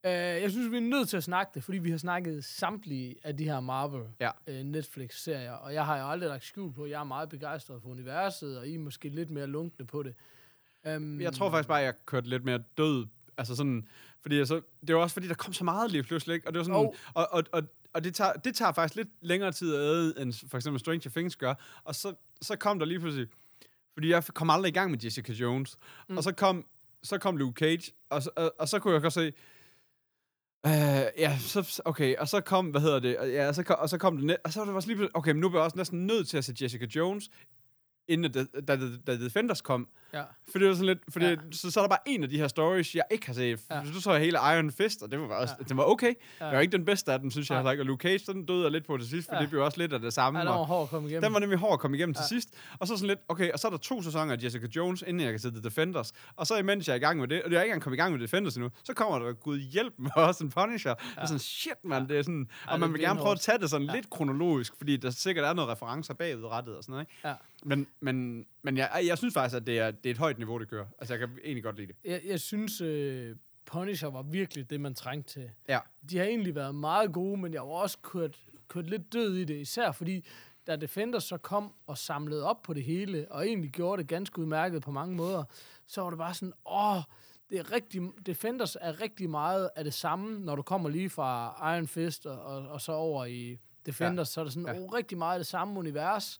[0.05, 3.15] Uh, jeg synes, vi er nødt til at snakke det, fordi vi har snakket samtlige
[3.23, 4.29] af de her Marvel Ja.
[4.47, 7.81] uh, Netflix-serier, og jeg har jo aldrig lagt skjul på, at jeg er meget begejstret
[7.81, 10.13] for universet, og I er måske lidt mere lunkne på det.
[10.95, 13.07] Um, Jeg tror faktisk bare, at jeg kørte lidt mere død.
[13.37, 13.87] Altså sådan,
[14.21, 16.47] fordi jeg så, det var også fordi, der kom så meget lige pludselig, ikke?
[16.47, 16.93] Og det var sådan, Jo.
[17.13, 20.49] og, og, og, og det, tager, det tager faktisk lidt længere tid at æde, end
[20.49, 21.53] for eksempel Stranger Things gør.
[21.83, 23.27] Og så, så kom der lige pludselig,
[23.93, 25.77] fordi jeg kom aldrig i gang med Jessica Jones.
[26.09, 26.17] Mm.
[26.17, 26.65] Og så kom,
[27.03, 29.33] så kom Luke Cage, og, så- og, og så kunne jeg godt se,
[30.65, 30.71] Uh,
[31.17, 34.17] ja, så, okay, og så kom, hvad hedder det, ja, så kom, og så kom
[34.17, 36.07] det, net, og så var det også lige okay, men nu er jeg også næsten
[36.07, 37.29] nødt til at se Jessica Jones,
[38.07, 39.87] inden da, da, da, Defenders kom.
[40.13, 40.21] Ja.
[40.51, 41.29] For det var sådan lidt, for Ja.
[41.31, 43.59] det, så, så er der bare en af de her stories, jeg ikke har set.
[43.69, 43.75] Ja.
[43.77, 43.85] Ja.
[43.93, 45.63] Så så jeg hele Iron Fist, og det var, også, Ja.
[45.63, 45.67] ja.
[45.69, 46.05] den var okay.
[46.07, 46.45] Ja.
[46.45, 46.45] Ja.
[46.45, 47.81] Det var ikke den bedste af dem, synes jeg ikke.
[47.81, 49.37] Og Luke Cage, den døde jeg lidt på til sidst, for Ja.
[49.37, 49.41] ja.
[49.41, 50.39] det blev også lidt af det samme.
[50.39, 51.23] Ja, der var hård at komme igennem.
[51.23, 52.19] den var nemlig hård at komme igennem ja.
[52.21, 52.27] Ja.
[52.27, 52.49] til sidst.
[52.79, 55.23] Og så sådan lidt, okay, og så er der to sæsoner af Jessica Jones, inden
[55.23, 56.13] jeg kan se The Defenders.
[56.35, 57.97] Og så imens jeg er i gang med det, og jeg er ikke engang kommet
[57.97, 60.89] i gang med Defenders endnu, så kommer der, gud hjælp med også en Punisher.
[61.03, 61.09] Ja.
[61.15, 63.19] Det er sådan, shit mand, det er sådan, Ja, og man det vil er gerne
[63.19, 66.83] prøve at tage det sådan lidt kronologisk, fordi der sikkert er noget referencer bagudrettet og
[66.83, 67.27] sådan noget, ikke?
[67.27, 67.33] Ja.
[67.65, 70.59] Men, men, men jeg, jeg synes faktisk, at det er, det er et højt niveau,
[70.59, 70.85] det kører.
[70.99, 71.95] Altså, jeg kan egentlig godt lide det.
[72.03, 75.49] Jeg, jeg synes, øh, Punisher var virkelig det, man trængte til.
[75.69, 75.79] Ja.
[76.09, 79.43] De har egentlig været meget gode, men jeg var også kørt, kørt lidt død i
[79.43, 80.25] det, især fordi,
[80.67, 84.39] da Defenders så kom og samlede op på det hele, og egentlig gjorde det ganske
[84.39, 85.43] udmærket på mange måder,
[85.87, 87.01] så var det bare sådan, åh,
[87.49, 91.57] det er rigtig, Defenders er rigtig meget af det samme, når du kommer lige fra
[91.75, 94.33] Iron Fist og, og, og så over i Defenders, ja.
[94.33, 94.81] så er det sådan, ja.
[94.81, 96.39] oh, rigtig meget af det samme univers,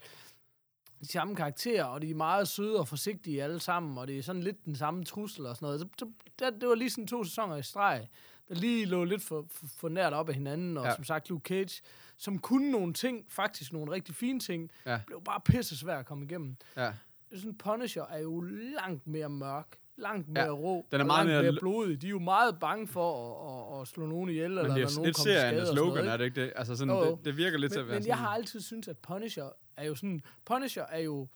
[1.08, 4.24] de samme karakterer, og de er meget søde og forsigtige alle sammen, og det er
[4.24, 5.80] sådan lidt den samme trussel og sådan noget.
[5.80, 6.06] Så, så,
[6.40, 8.08] det, det var lige sådan to sæsoner i streg,
[8.50, 10.96] der lige lå lidt for, for, for nært op af hinanden, og ja.
[10.96, 11.82] som sagt Luke Cage,
[12.18, 15.00] som kunne nogle ting, faktisk nogle rigtig fine ting, Ja.
[15.08, 16.56] blev bare pisse svært at komme igennem.
[16.78, 16.92] Ja.
[17.36, 18.42] Sådan Punisher er jo
[18.76, 22.02] langt mere mørk, langt mere Ja, rå, den er meget langt mere mere blodig.
[22.02, 24.82] De er jo meget bange for at, at, at slå nogen ihjel, eller er nogen
[24.82, 26.12] lidt komme til serien skade og noget, slogan, ikke?
[26.12, 26.54] er det ikke det?
[26.56, 27.12] Altså sådan, jo.
[27.12, 28.10] det, det virker lidt til men, at være men sådan...
[28.10, 30.22] jeg har altid syntes, at Punisher er jo sådan...
[30.46, 31.28] Punisher er jo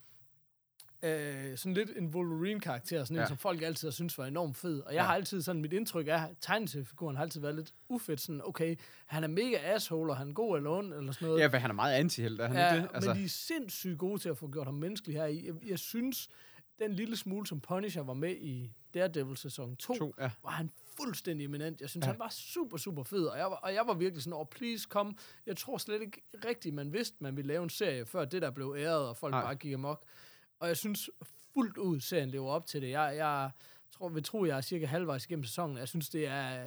[1.04, 3.22] øh, sådan lidt en Wolverine-karakter, sådan ja.
[3.22, 4.80] En, som folk altid har syntes var enormt fed.
[4.80, 5.06] Og jeg ja.
[5.06, 8.22] har altid sådan, mit indtryk er, at tegneseriefiguren har altid været lidt ufedt.
[8.22, 8.76] Sådan, okay,
[9.06, 11.42] han er mega asshole, og han er god eller ond, eller sådan noget.
[11.42, 12.90] Ja, for han er meget antihelt, er han ja, ikke det?
[12.94, 15.46] Altså, men de er sindssygt gode til at få gjort ham menneskelig her i.
[15.46, 16.30] Jeg, jeg synes,
[16.80, 20.32] den lille smule, som Punisher var med i Daredevil sæson 2, to, ja.
[20.44, 21.82] var han fuldstændig eminent.
[21.82, 22.12] Jeg synes, Ja.
[22.12, 24.88] han var super, super fed, og jeg var, og jeg var virkelig sådan, oh, please,
[24.90, 25.18] kom.
[25.46, 28.52] Jeg tror slet ikke rigtigt, man vidste, man ville lave en serie, før det der
[28.52, 29.42] blev æret, og folk Nej.
[29.42, 30.04] Bare gik amok.
[30.60, 31.10] Og jeg synes
[31.54, 32.90] fuldt ud, serien lever op til det.
[32.90, 33.52] Jeg, jeg
[33.92, 35.78] tror, vil tro, jeg er cirka halvvejs igennem sæsonen.
[35.78, 36.64] Jeg synes, det er,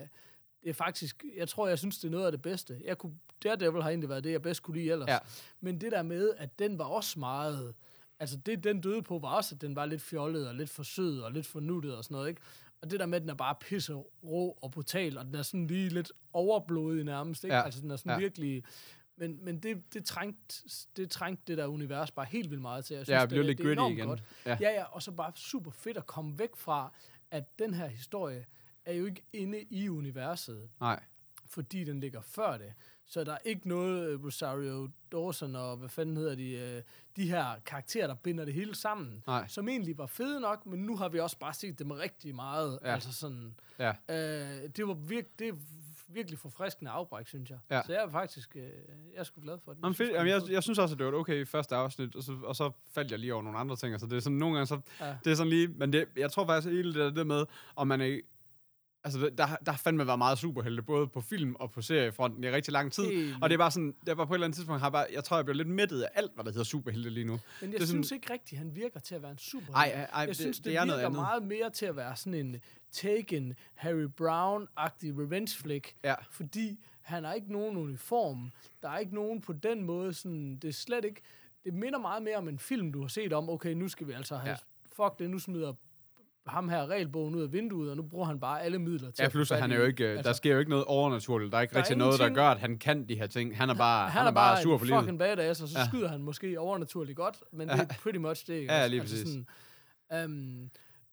[0.62, 2.80] det er faktisk, jeg tror, jeg synes, det er noget af det bedste.
[2.84, 5.08] Jeg kunne, Daredevil har egentlig været det, jeg bedst kunne lide ellers.
[5.08, 5.18] Ja.
[5.60, 7.74] Men det der med, at den var også meget...
[8.22, 10.82] Altså det, den døde på, var også, at den var lidt fjollet, og lidt for
[10.82, 12.40] sød, og lidt for nuttet og sådan noget, ikke?
[12.82, 15.42] Og det der med, at den er bare pisse rå og brutal, og den er
[15.42, 17.54] sådan lige lidt overblodig nærmest, ikke?
[17.54, 17.58] Ja.
[17.60, 17.64] Ja.
[17.64, 18.14] Altså den er sådan Ja.
[18.14, 18.18] ja.
[18.20, 18.64] virkelig...
[19.16, 22.94] Men, men det, det, trængte, det trængte det der univers bare helt vildt meget til.
[22.94, 24.08] Jeg Ja, synes, blev det, lidt det er gritty igen.
[24.08, 24.22] Godt.
[24.46, 24.56] Ja.
[24.60, 26.92] Ja, ja, og så bare super fedt at komme væk fra,
[27.30, 28.46] at den her historie
[28.84, 31.02] er jo ikke inde i universet Nej.
[31.46, 32.72] fordi den ligger før det.
[33.06, 36.82] Så der er ikke noget øh, Rosario Dawson og hvad fanden hedder de, øh,
[37.16, 39.22] de her karakterer, der binder det hele sammen.
[39.26, 39.48] Nej.
[39.48, 42.78] Som egentlig var fede nok, men nu har vi også bare set dem rigtig meget.
[42.84, 42.92] Ja.
[42.92, 43.88] Altså sådan, Ja.
[44.08, 45.54] øh, det var virk, det
[46.08, 47.58] virkelig forfriskende afbræk, synes jeg.
[47.70, 47.82] Ja.
[47.86, 48.70] Så jeg er faktisk, øh, jeg
[49.16, 49.82] er sgu glad for det.
[49.82, 50.12] Jamen, fedt.
[50.12, 52.56] Jamen, jeg, jeg synes også, at det var et okay første afsnit, og så, og
[52.56, 54.00] så faldt jeg lige over nogle andre ting.
[54.00, 55.16] Så det er sådan nogle gange, så, Ja.
[55.24, 57.44] det er sådan lige, men det, jeg tror faktisk hele det der, det med,
[57.76, 58.20] om man er,
[59.04, 62.50] altså der, der, har fandme været meget superhelte, både på film og på seriefronten i
[62.50, 63.04] rigtig lang tid.
[63.04, 64.92] Helt Og det er bare sådan, jeg var på et eller andet tidspunkt, har jeg
[64.92, 67.32] bare, jeg tror, jeg blev lidt mættet af alt, hvad der hedder superhelte lige nu.
[67.32, 69.72] Men jeg det er synes sådan- ikke rigtigt, han virker til at være en super.
[69.74, 71.20] Ej, ej, ej jeg det, synes, det, det, er det noget virker andet.
[71.22, 72.56] meget mere til at være sådan en
[72.92, 75.94] Taken, Harry Brown-agtig revenge flick.
[76.04, 76.14] Ja.
[76.30, 78.50] Fordi han har ikke nogen uniform.
[78.82, 80.14] Der er ikke nogen på den måde.
[80.14, 81.20] Sådan, det er slet ikke...
[81.64, 84.12] Det minder meget mere om en film, du har set om, okay, nu skal vi
[84.12, 84.50] altså have...
[84.98, 85.04] Ja.
[85.04, 85.72] Fuck det, nu smider
[86.46, 89.28] ham her regelbogen ud af vinduet, og nu bruger han bare alle midler til Ja,
[89.28, 91.52] plus at han er jo ikke, altså, der sker jo ikke noget overnaturligt.
[91.52, 93.56] Der er ikke Der er rigtig noget, der gør, at han kan de her ting.
[93.56, 95.00] Han er bare, han, er bare, sur en for livet.
[95.00, 95.82] fucking badass, og så Ja.
[95.82, 95.88] ja.
[95.88, 98.54] skyder han måske overnaturligt godt, men det er pretty much det.
[98.54, 98.88] ikke Ja, også?
[98.90, 99.28] lige altså præcis.
[100.10, 100.70] Sådan, um,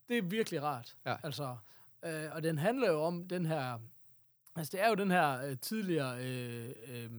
[0.10, 0.96] det er virkelig rart.
[1.06, 1.16] Ja.
[1.24, 1.56] Altså,
[2.06, 3.80] øh, og den handler jo om den her...
[4.56, 7.10] Altså, det er jo den her øh, tidligere øh, øh,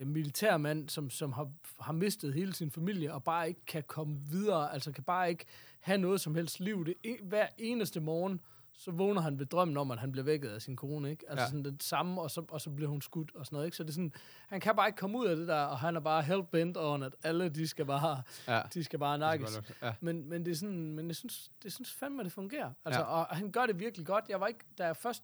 [0.00, 4.72] militærmand, som, som har, har mistet hele sin familie, og bare ikke kan komme videre,
[4.72, 5.44] altså kan bare ikke
[5.80, 6.84] have noget som helst liv.
[6.86, 8.40] Det, hver eneste morgen,
[8.76, 11.24] så vågner han ved drømmen om, at han bliver vækket af sin kone, ikke?
[11.30, 11.46] Altså Ja.
[11.48, 13.76] sådan det samme, og så, og så bliver hun skudt og sådan noget, ikke?
[13.76, 14.12] Så det er sådan,
[14.48, 16.76] han kan bare ikke komme ud af det der, og han er bare helt bent
[16.76, 18.62] on, at alle, de skal bare, Ja.
[18.74, 19.60] de skal bare nakkes.
[19.82, 19.92] Ja.
[20.00, 22.72] Men, men det er sådan, men jeg synes, det synes fandme, det fungerer.
[22.84, 23.06] Altså, Ja.
[23.06, 23.12] ja.
[23.24, 24.24] og han gør det virkelig godt.
[24.28, 25.22] Jeg var ikke, da jeg først,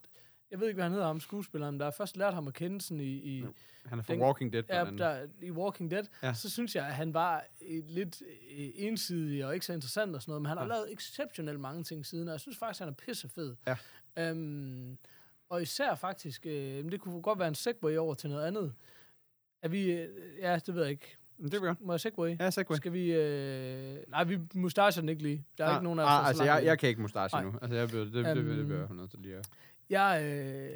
[0.51, 3.01] jeg ved ikke, hvad han hedder ham, skuespilleren, jeg først lærte ham at kende sådan
[3.01, 3.53] i, i, Jo,
[3.87, 6.35] Han er fra Den- Walking Dead, ja, der, i Walking Dead, Ja.
[6.35, 7.45] så synes jeg, at han var
[7.89, 10.69] lidt øh, ensidig og ikke så interessant og sådan noget, men han har Ja.
[10.73, 13.57] lavet exceptionelt mange ting siden, og jeg synes faktisk, han er pissefed.
[13.67, 13.77] Ja.
[14.19, 14.99] Øhm,
[15.49, 16.53] og især faktisk, øh,
[16.93, 18.75] det kunne godt være en segway over til noget andet.
[19.63, 20.09] Er vi, øh,
[20.41, 21.17] ja, det ved jeg ikke.
[21.43, 21.77] Det vil jeg.
[21.81, 22.37] Må jeg segway?
[22.41, 22.77] Ja, Segway.
[22.77, 23.13] Skal vi...
[23.13, 23.97] Øh...
[24.09, 25.45] Nej, vi mustacher den ikke lige.
[25.59, 27.01] Der er Ah, ikke nogen af os, ah, der så altså, jeg, jeg kan ikke
[27.01, 27.55] mustache nu.
[27.63, 29.49] Altså, jeg bliver, det, det, det, det, det bliver Øhm, jeg nødt til lige at...
[29.90, 30.70] Jeg, øh,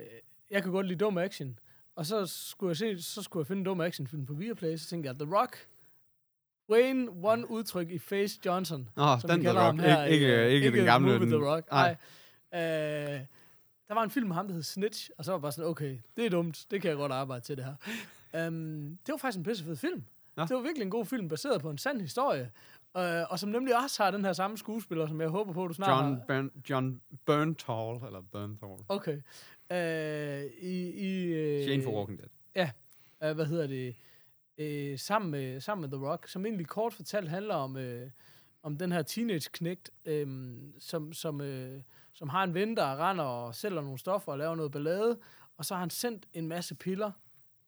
[0.50, 1.58] jeg kan godt lide dum action.
[1.96, 4.88] Og så skulle jeg se, så skulle jeg finde en dum actionfilm på Viaplay, så
[4.88, 5.56] tænkte jeg, The Rock,
[6.70, 8.88] Wayne One udtryk i Face Johnson.
[8.96, 9.80] Nå, som den The Rock.
[9.80, 11.12] her Ikke, ikke, øh, ikke den gamle.
[11.20, 11.70] Den- The Rock.
[11.70, 11.96] Nej.
[12.52, 12.62] Nej.
[13.14, 13.20] Øh,
[13.88, 15.70] der var en film med ham, der hed Snitch, og så var jeg bare sådan,
[15.70, 18.46] okay, det er dumt, det kan jeg godt arbejde til det her.
[18.46, 20.04] Um, det var faktisk en pissefed film.
[20.36, 20.42] Nå.
[20.42, 22.50] Det var virkelig en god film, baseret på en sand historie.
[22.98, 25.74] Uh, og som nemlig også har den her samme skuespiller, som jeg håber på, du
[25.74, 26.50] snart John, har.
[26.70, 28.84] John Bernthal, eller Bernthal.
[28.88, 29.16] Okay.
[29.70, 32.68] Uh, I, i, uh, Shane for Walking Dead.
[33.30, 33.96] uh, hvad hedder det,
[34.92, 38.10] uh, sammen, med, sammen med The Rock, som egentlig kort fortalt handler om, uh,
[38.62, 39.90] om den her teenage-knægt,
[40.22, 41.80] um, som, som, uh,
[42.12, 45.18] som har en ven, der render og sælger nogle stoffer og laver noget ballade,
[45.56, 47.10] og så har han sendt en masse piller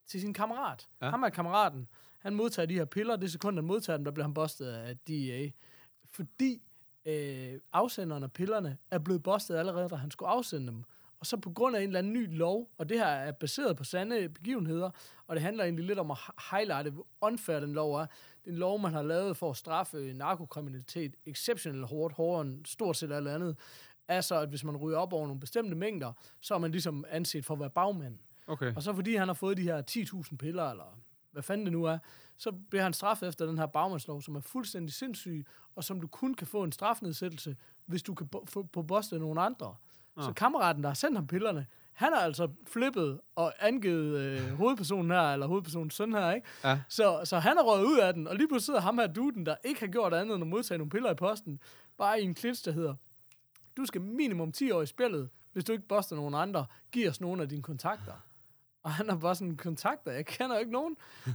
[0.06, 0.88] til sin kammerat.
[1.00, 1.06] Ja.
[1.06, 1.10] Ja.
[1.10, 1.88] Ham er kammeraten.
[2.26, 4.96] Han modtager de her piller, det sekund, han modtager dem, der bliver han bustet af
[4.96, 5.50] DEA.
[6.10, 6.62] Fordi
[7.06, 10.84] øh, afsenderen af pillerne er blevet bustet allerede, da han skulle afsende dem.
[11.20, 13.76] Og så på grund af en eller anden ny lov, og det her er baseret
[13.76, 14.90] på sande begivenheder,
[15.26, 18.06] og det handler egentlig lidt om at hi- highlighte, hvor unfair den lov er.
[18.44, 22.66] Det er en lov, man har lavet for at straffe narkokriminalitet exceptionelt hårdt, hårdere end
[22.66, 23.56] stort set alt andet.
[24.08, 27.44] Altså, at hvis man ryger op over nogle bestemte mængder, så er man ligesom anset
[27.44, 28.18] for at være bagmand.
[28.46, 28.74] Okay.
[28.74, 30.98] Og så fordi han har fået de her 10.000 piller, eller
[31.36, 31.98] hvad fanden det nu er,
[32.36, 35.46] så bliver han straffet efter den her bagmandslov, som er fuldstændig sindssyg,
[35.76, 39.20] og som du kun kan få en strafnedsættelse, hvis du kan bo- få på bostet
[39.20, 39.74] nogle andre.
[40.16, 40.22] Nå.
[40.22, 45.10] Så kammeraten, der har sendt ham pillerne, han har altså flippet og angivet øh, hovedpersonen
[45.10, 46.46] her, eller hovedpersonens søn her, ikke?
[46.64, 46.80] Ja.
[46.88, 49.46] Så, så han er røget ud af den, og lige pludselig sidder ham her duden,
[49.46, 51.60] der ikke har gjort andet end at modtage nogle piller i posten,
[51.98, 52.94] bare i en klits, der hedder,
[53.76, 57.20] du skal minimum 10 år i spillet, hvis du ikke boster nogen andre, giv os
[57.20, 58.12] nogle af dine kontakter.
[58.86, 60.96] Og han har bare sådan kontakter, jeg kender ikke nogen.
[61.26, 61.32] uh,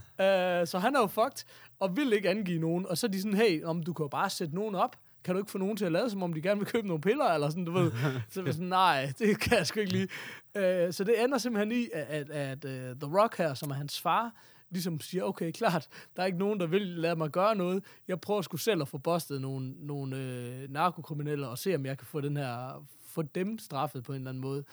[0.71, 1.45] så han er jo fucked,
[1.79, 2.85] og vil ikke angive nogen.
[2.85, 4.95] Og så er de sådan, hey, om du kan jo bare sætte nogen op.
[5.23, 7.01] Kan du ikke få nogen til at lade, som om de gerne vil købe nogle
[7.01, 7.91] piller, eller sådan, du ved.
[8.29, 10.07] Så er sådan, nej, det kan jeg sgu ikke lide.
[10.55, 13.75] Uh, så det ender simpelthen i, at, at, at uh, The Rock her, som er
[13.75, 14.33] hans far,
[14.69, 17.83] ligesom siger, okay, klart, der er ikke nogen, der vil lade mig gøre noget.
[18.07, 21.97] Jeg prøver sgu selv at få bustet nogle, nogle øh, narkokriminelle, og se, om jeg
[21.97, 24.63] kan få den her, få dem straffet på en eller anden måde.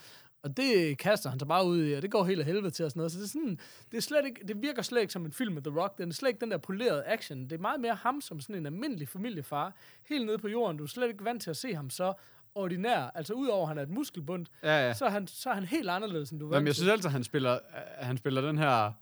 [0.43, 2.85] Og det kaster han sig bare ud i, og det går helt af helvede til
[2.85, 3.13] og sådan noget.
[3.13, 3.59] Så det, er sådan,
[3.91, 5.99] det, er slet ikke, det virker slet ikke som en film med The Rock.
[5.99, 7.43] Den er slet ikke den der polerede action.
[7.43, 9.75] Det er meget mere ham som sådan en almindelig familiefar.
[10.09, 10.77] Helt nede på jorden.
[10.77, 12.13] Du er slet ikke vant til at se ham så
[12.55, 13.11] ordinær.
[13.15, 14.95] Altså udover at han er et muskelbund, Ja, ja.
[14.95, 17.07] så, er han, så er han helt anderledes, end du er Jamen, jeg synes altid,
[17.07, 18.93] at han spiller, øh, han spiller den her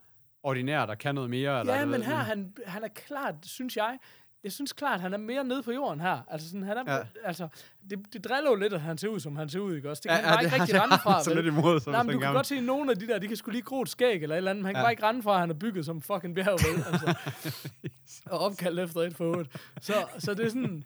[0.43, 1.61] ordinær, der kan noget mere.
[1.61, 3.99] Eller, Ja, men her han, han er klart, synes jeg,
[4.47, 6.19] jeg synes klart, han er mere nede på jorden her.
[6.31, 7.03] Altså, sådan, han er, Ja.
[7.25, 7.49] altså
[7.91, 10.01] det, det driller jo lidt, at han ser ud, som han ser ud, ikke også?
[10.01, 11.25] Det kan Ja, han bare ja, ikke rigtig rende han fra.
[11.25, 12.39] så lidt imod, som Nej, men du kan gammel.
[12.39, 14.35] godt se, at nogle af de der, de kan sgu lige gro et skæg eller
[14.35, 14.65] et eller andet.
[14.65, 14.85] Han kan Ja.
[14.85, 16.85] bare ikke rende fra, at han er bygget som fucking bjerg, vel?
[16.93, 17.15] Altså,
[18.33, 19.51] og opkaldt efter et for otte.
[19.81, 20.85] Så, så det er sådan...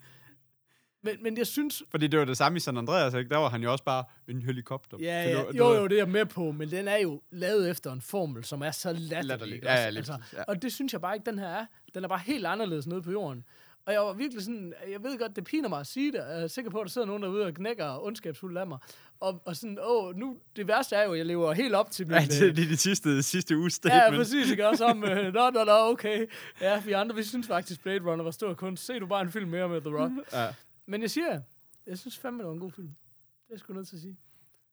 [1.03, 1.83] Men, men jeg synes...
[1.91, 3.29] Fordi det var det samme i San Andreas, ikke?
[3.29, 4.97] Der var han jo også bare en helikopter.
[5.01, 7.91] Ja, ja, jo, jo, det er jeg med på, men den er jo lavet efter
[7.93, 9.25] en formel, som er så latterlig.
[9.25, 9.59] Latterlig.
[9.63, 10.43] Ja, ja, altså, ja.
[10.47, 11.65] Og det synes jeg bare ikke, den her er.
[11.95, 13.43] Den er bare helt anderledes nede på jorden.
[13.85, 16.17] Og jeg var virkelig sådan, jeg ved godt, det piner mig at sige det.
[16.17, 18.77] Jeg er sikker på, at der sidder nogen derude og knækker ondskabsfuldt af mig.
[19.19, 22.07] Og, og sådan, åh, nu, det værste er jo, at jeg lever helt op til
[22.07, 22.15] min...
[22.15, 24.17] Ja, det, øh, det er de sidste, sidste uge Ja, statement.
[24.17, 26.25] præcis, ikke også om, øh, nå, nå, nå, okay.
[26.61, 28.85] Ja, vi andre, vi synes faktisk, Blade Runner var stor kunst.
[28.85, 30.11] Se du bare en film mere med The Rock.
[30.33, 30.47] Ja.
[30.87, 31.41] Men jeg siger,
[31.87, 32.89] jeg synes fandme, det var en god film.
[33.47, 34.17] Det er sgu nødt til at sige.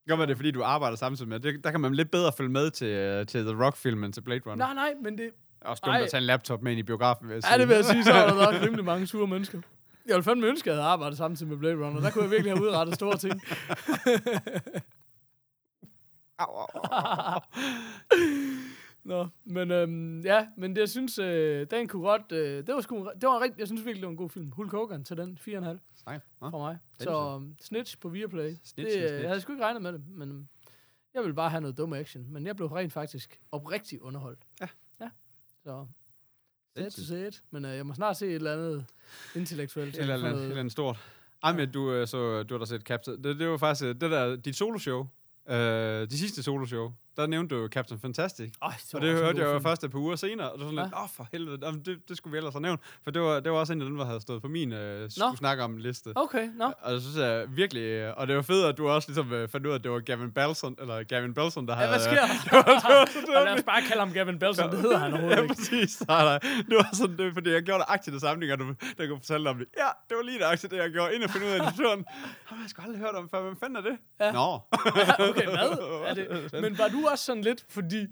[0.09, 1.41] Godt være det, er, fordi du arbejder samtidig med.
[1.41, 4.41] Det, der kan man lidt bedre følge med til, øh, til The Rock-filmen til Blade
[4.47, 4.57] Runner.
[4.57, 6.03] Nej, nej, men det, Også dumt Ej.
[6.03, 7.53] at tage en laptop med ind i biografen, vil jeg sige.
[7.53, 9.61] Ja, det vil jeg sige, så er der nok rimelig mange sure mennesker.
[10.07, 12.01] Jeg ville fandme ønske, at jeg havde arbejdet samtidig med Blade Runner.
[12.01, 13.43] Der kunne jeg virkelig have udrettet store ting.
[16.39, 17.41] Au, au, au.
[19.05, 22.33] Nå, men øhm, ja, men det, jeg synes, øh, den kunne godt...
[22.33, 24.53] Øh, det var sgu, det var rigtig, jeg synes virkelig, det var en god film.
[24.53, 26.23] Hulk Hogan til den, 4,5 Sejt.
[26.41, 26.51] Nå.
[26.51, 26.79] fra mig.
[26.93, 27.35] det Så så.
[27.35, 28.55] um, Snitch på Viaplay.
[28.65, 29.15] Snitch, det, øh, snitch.
[29.23, 30.49] Jeg havde sgu ikke regnet med det, men øhm,
[31.15, 32.27] jeg ville bare have noget dum action.
[32.33, 34.39] Men jeg blev rent faktisk oprigtigt underholdt.
[34.61, 34.67] Ja.
[35.63, 35.87] Så...
[36.77, 37.43] Sad to it.
[37.51, 38.87] Men øh, jeg må snart se et eller andet
[39.35, 39.95] intellektuelt.
[39.95, 40.99] Et eller andet, et eller andet stort.
[41.43, 43.25] Ej, men du, øh, så, du har da set Captain...
[43.25, 45.07] Det, det var faktisk øh, det der, dit soloshow.
[45.49, 45.57] Øh,
[46.11, 46.93] de sidste soloshow.
[47.19, 48.53] Der nævnte du Captain Fantastic.
[48.63, 50.65] Ej, så Og var det hørte jeg jo først et par uger senere, og det
[50.65, 50.85] var sådan Ja.
[50.85, 52.81] lidt, åh for helvede, Jamen, det, det skulle vi ellers have nævnt.
[53.05, 55.11] For det var, det var også en af dem, der havde stået på min øh,
[55.11, 56.13] skulle snakke om liste.
[56.17, 56.73] Okay, nå.
[56.83, 59.49] Og det synes jeg virkelig, øh, og det var fedt, at du også ligesom øh,
[59.49, 61.91] fandt ud af, at det var Gavin Belson, eller Gavin Belson, der Ja, havde...
[61.91, 63.39] hvad sker der?
[63.39, 65.55] Og lad os bare kalde ham Gavin Belson, det hedder han overhovedet Ja, ikke.
[65.55, 66.03] præcis.
[66.09, 66.39] Nej, nej.
[66.69, 69.19] Det var sådan, det, fordi jeg gjorde det aktivt det samme, dengang du, der kunne
[69.21, 69.67] fortælle om det.
[69.79, 72.05] Ja, det var lige det aktivt, det jeg gjorde, inden jeg finde ud af diskussionen.
[72.45, 73.97] Har jeg sgu aldrig hørt om før, hvem fanden er det?
[74.21, 74.33] Ja.
[74.33, 74.49] Nå.
[75.31, 75.71] okay, hvad?
[76.09, 76.53] Er det?
[76.65, 78.07] Men var du også sådan lidt, fordi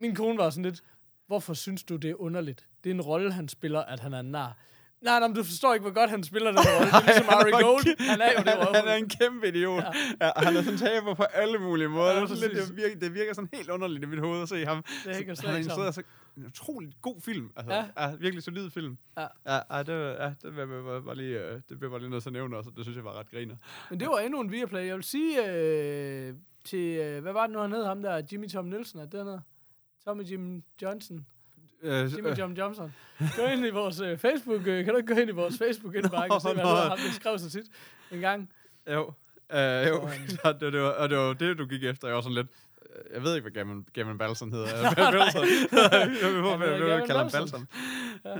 [0.00, 0.82] min kone var sådan lidt,
[1.26, 2.66] hvorfor synes du, det er underligt?
[2.84, 4.56] Det er en rolle, han spiller, at han er nar.
[5.00, 6.86] Nej, nej, men du forstår ikke, hvor godt han spiller den rolle.
[6.90, 8.00] Det er ligesom Ari Gold.
[8.10, 9.82] Han er jo det han, han er en kæmpe idiot.
[9.82, 10.26] Ja.
[10.26, 12.12] Ja, han er sådan taber på alle mulige måder.
[12.14, 14.64] Ja, det, lidt, det, virker, det virker sådan helt underligt i mit hoved at se
[14.66, 14.84] ham.
[15.04, 15.92] Det hænger Så- slet han ikke er sammen.
[15.92, 16.02] så
[16.36, 17.50] en utrolig god film.
[17.56, 17.84] Altså, Ja.
[17.98, 18.14] ja.
[18.16, 18.98] virkelig solid film.
[19.18, 19.26] Ja.
[19.46, 22.26] Ja, ja, det, ja, det, var, var, var lige, øh, det blev bare lige noget
[22.26, 23.56] at nævne også, og det synes jeg var ret griner.
[23.90, 24.86] Men det var endnu en Viaplay.
[24.86, 28.22] Jeg vil sige øh, til, øh, hvad var det nu, han hed ham der?
[28.32, 29.42] Jimmy Tom Nielsen, er det?
[30.04, 31.26] Tommy Jim Johnson.
[31.82, 32.92] Øh, Jimmy John Johnson.
[33.36, 34.66] Gå ind i vores øh, Facebook.
[34.66, 37.12] Øh, kan du ikke gå ind i vores Facebook-indbakke og se, hvad var, ham, der
[37.12, 37.64] skrev så tit
[38.10, 38.50] en gang?
[38.92, 39.12] Jo,
[39.52, 40.08] øh, jo.
[40.08, 40.28] Sådan.
[40.42, 42.08] Så det, det, var, og det var det, du gik efter.
[42.08, 42.46] Jeg var sådan lidt...
[42.82, 44.66] øh, Jeg ved ikke, hvad Gammon, Gammon Balsam hedder.
[44.82, 44.94] Nej.
[44.94, 45.42] Balsam.
[45.42, 47.66] Jeg vil Han hedder jeg kalder ham Balsam.
[48.22, 48.38] Balsam.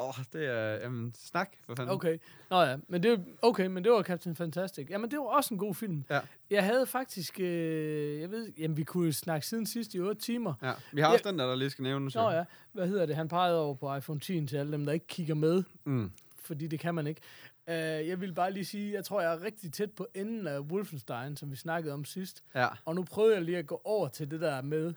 [0.00, 0.74] Åh, det er...
[0.74, 1.94] Jamen, snak, for fanden.
[1.94, 2.18] Okay.
[2.50, 4.86] Nå ja, men det, okay, men det var Captain Fantastic.
[4.90, 6.04] Jamen, det var også en god film.
[6.10, 6.20] Ja.
[6.50, 10.54] Jeg havde faktisk, øh, jeg ved, jamen vi kunne snakke siden sidst i 8 timer.
[10.62, 11.12] Ja, vi har Ja.
[11.14, 12.14] også den der, der lige skal nævnes.
[12.14, 13.16] Nå ja, hvad hedder det?
[13.16, 16.10] Han pegede over på iPhone 10 til alle dem, der ikke kigger med, Mm.
[16.42, 17.20] fordi det kan man ikke.
[17.68, 17.72] Uh,
[18.08, 21.36] jeg vil bare lige sige, jeg tror, jeg er rigtig tæt på enden af Wolfenstein,
[21.36, 22.42] som vi snakkede om sidst.
[22.54, 22.68] Ja.
[22.84, 24.94] Og nu prøvede jeg lige at gå over til det der med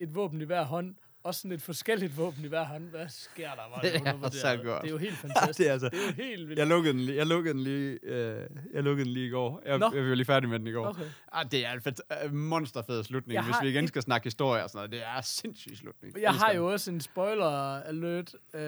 [0.00, 2.84] et våben i hver hånd, også sådan et forskelligt våben i hver hånd.
[2.84, 3.62] Hvad sker der?
[3.74, 4.34] Var Det er undervurderet.
[4.34, 4.82] så godt.
[4.82, 5.58] Det er jo helt fantastisk.
[5.58, 6.58] det er altså- det er jo helt vildt.
[6.58, 9.62] Jeg lukkede den lige, jeg lukkede den lige, øh, jeg lukkede den lige i går.
[9.66, 9.90] Jeg, Nå.
[9.94, 10.86] jeg var lige færdig med den i går.
[10.86, 11.04] Okay.
[11.32, 14.24] Ah, det er en fed- øh, monsterfed slutning, Jeg hvis vi igen ikke- skal snakke
[14.24, 14.90] historie og sådan noget.
[14.92, 16.14] Det er en sindssyg slutning.
[16.20, 18.34] Jeg elsker har jo også en spoiler alert.
[18.54, 18.60] Uh,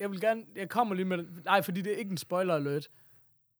[0.00, 2.88] jeg vil gerne, jeg kommer lige med, nej, fordi det er ikke en spoiler alert.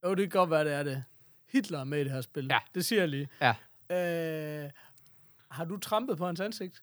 [0.05, 1.05] Jo, det kan godt være, det er det.
[1.53, 2.47] Hitler er med i det her spil.
[2.51, 2.59] Ja.
[2.75, 3.29] Det siger jeg lige.
[3.41, 3.55] Ja.
[4.65, 4.71] Uh,
[5.51, 6.83] har du trampet på hans ansigt?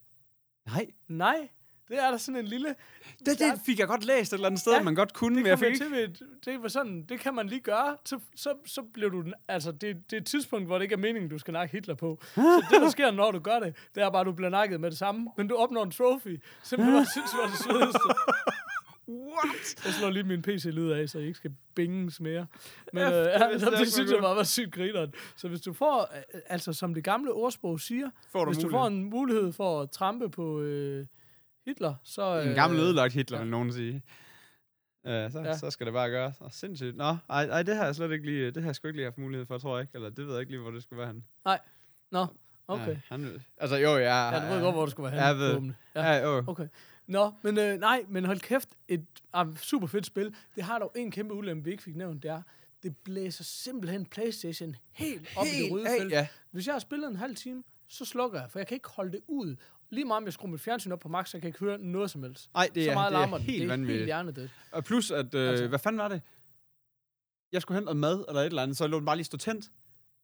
[0.66, 1.48] Nej, Nej,
[1.88, 2.74] det er der sådan en lille...
[3.18, 5.42] det, det fik jeg godt læst et eller andet sted, Ja, man godt kunne, Det,
[5.42, 6.08] men jeg fik til ved,
[6.44, 9.72] det var sådan, det kan man lige gøre, så, så, så bliver du, den- altså
[9.72, 12.18] det, det er et tidspunkt, hvor det ikke er meningen, du skal nakke Hitler på.
[12.34, 14.80] Så det, der sker, når du gør det, det er bare, at du bliver nakket
[14.80, 18.08] med det samme, men du opnår en trophy, som jeg synes var det sødeste.
[19.08, 19.84] What?
[19.84, 22.46] Jeg slår lige min PC-lyd af, så I ikke skal binges mere.
[22.92, 25.12] Men Ja, øh, det ja, vidste det, jeg det synes jeg bare var sygt grineren.
[25.36, 26.00] Så hvis du får,
[26.34, 28.80] øh, altså som det gamle ordsprog siger, Får du hvis du mulighed?
[28.80, 31.06] får en mulighed for at trampe på øh,
[31.66, 32.40] Hitler, så...
[32.40, 33.42] En gammel ødelagt Hitler, ja.
[33.42, 34.02] vil nogen sige.
[35.04, 35.44] Uh, så, Ja.
[35.44, 35.56] ja.
[35.56, 36.34] så skal det bare gøres.
[36.40, 36.96] Og sindssygt.
[36.96, 39.06] Nå, ej, ej, det har jeg slet ikke lige, det har jeg sgu ikke lige
[39.06, 39.90] haft mulighed for, tror jeg ikke.
[39.94, 41.24] Eller det ved jeg ikke lige, hvor det skulle være han.
[42.12, 42.26] Nå,
[42.68, 42.88] okay.
[42.88, 44.28] Ja, han, altså jo, ja.
[44.34, 45.44] Ja, du ved godt, hvor du skulle være Ja, henne.
[45.54, 45.72] jeg ved.
[45.94, 46.44] Ja, ja jo.
[46.46, 46.68] Okay.
[47.06, 50.34] Nå, men øh, nej, men hold kæft, et ah, super fedt spil.
[50.54, 52.42] Det har dog en kæmpe ulempe, vi ikke fik nævnt, det er,
[52.82, 56.12] det blæser simpelthen Playstation helt op i det røde af, felt.
[56.12, 56.28] ja.
[56.50, 59.12] Hvis jeg har spillet en halv time, så slukker jeg, for jeg kan ikke holde
[59.12, 59.56] det ud.
[59.90, 61.78] Lige meget om jeg skruer mit fjernsyn op på max, så kan jeg ikke høre
[61.78, 62.50] noget som helst.
[62.54, 63.40] Ej, det så er, meget det er den.
[63.40, 64.16] helt det er vanvittigt.
[64.36, 64.50] helt.
[64.72, 66.22] Og plus, at, øh, Altså- hvad fanden var det?
[67.52, 69.36] Jeg skulle hente noget mad, eller et eller andet, så lå den bare lige stå
[69.38, 69.64] tændt.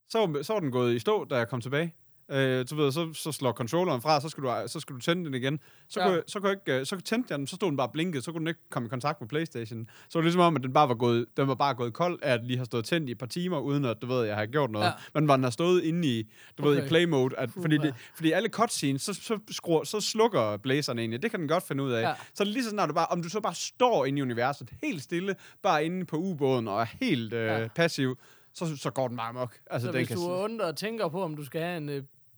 [0.08, 1.94] Så, så var den gået i stå, da jeg kom tilbage.
[2.32, 5.24] Øh, så, ved, så, så slår controlleren fra, så skal du, så skal du tænde
[5.24, 5.60] den igen.
[5.88, 6.08] Så, Ja.
[6.08, 7.92] kunne, så, kunne jeg ikke, øh, så tændte jeg den, så stod den bare og
[7.92, 9.88] blinkede, så kunne den ikke komme i kontakt med Playstation.
[10.08, 12.18] Så var det ligesom om, at den bare var gået, den var bare gået kold,
[12.22, 14.46] at lige har stået tændt i et par timer, uden at, du ved, jeg har
[14.46, 14.86] gjort noget.
[14.86, 14.92] Ja.
[15.14, 16.22] Men hvor den har stået inde i,
[16.58, 16.70] du okay.
[16.76, 20.56] ved, i play mode, at, fordi, det, fordi alle cutscenes, så, så, skruer, så slukker
[20.56, 21.22] blazeren egentlig.
[21.22, 22.02] Det kan den godt finde ud af.
[22.02, 22.12] Ja.
[22.34, 25.02] Så lige så snart, du bare, om du så bare står inde i universet, helt
[25.02, 27.68] stille, bare inde på ubåden og er helt øh, Ja.
[27.68, 28.18] passiv,
[28.54, 29.58] så, så går den bare amok.
[29.70, 31.76] Altså, Så den hvis kan du er under og tænker på, om du skal have
[31.76, 31.94] en uh,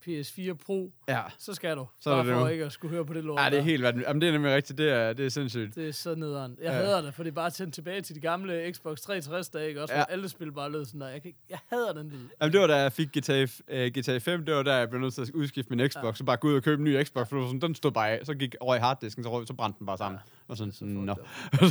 [0.09, 1.23] PS4 Pro, Ja.
[1.39, 1.87] så skal du.
[2.01, 3.41] Så bare det for ikke at skulle høre på det lort.
[3.41, 4.09] ja, det er helt vanvittigt.
[4.09, 4.79] Jamen, det er nemlig rigtigt.
[4.79, 5.75] Det er, det er sindssygt.
[5.75, 6.57] Det er så nederen.
[6.63, 6.73] Jeg Ja.
[6.73, 9.83] hader det, for det er bare tændt tilbage til de gamle Xbox 360 dage, ikke?
[9.83, 9.99] Også Ja.
[10.01, 11.09] hvor alle spil bare lød sådan der.
[11.09, 12.29] Jeg, kan, jeg hader den lyd.
[12.41, 15.01] Jamen, det var da jeg fik GTA, uh, GTA 5, det var da jeg blev
[15.01, 16.13] nødt til at udskifte min Xbox, Ja.
[16.15, 18.27] så bare gå ud og købe en ny Xbox, for sådan, den stod bare af,
[18.27, 20.19] så gik over i harddisken, så, røg- så brændte den bare sammen.
[20.27, 20.31] Ja.
[20.49, 20.73] Og sådan,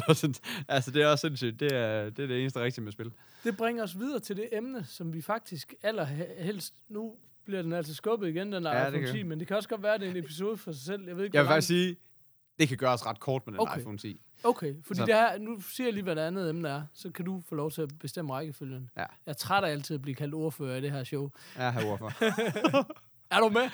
[0.08, 0.36] Så sådan,
[0.68, 1.60] altså, det er også sindssygt.
[1.60, 3.12] Det er det, er det eneste rigtige med spil.
[3.44, 6.74] Det bringer os videre til det emne, som vi faktisk allerhelst...
[6.90, 7.14] Nu
[7.46, 9.70] bliver den altså skubbet igen, den der Ja, iPhone kan- 10, men det kan også
[9.70, 11.08] godt være, at det er en episode for sig selv.
[11.08, 11.96] Jeg ved ikke, Jeg vil faktisk sige,
[12.60, 13.80] det kan gøres ret kort med den Okay.
[13.80, 14.22] iPhone 10.
[14.44, 17.12] Okay, fordi Så- det her, nu siger jeg lige, hvad det andet emne er, så
[17.12, 18.90] kan du få lov til at bestemme rækkefølgen.
[18.98, 19.02] Ja.
[19.02, 21.30] Jeg er træt af altid at blive kaldt ordfører i det her show.
[21.58, 22.12] Ja, her hvorfor.
[23.32, 23.62] Er du med?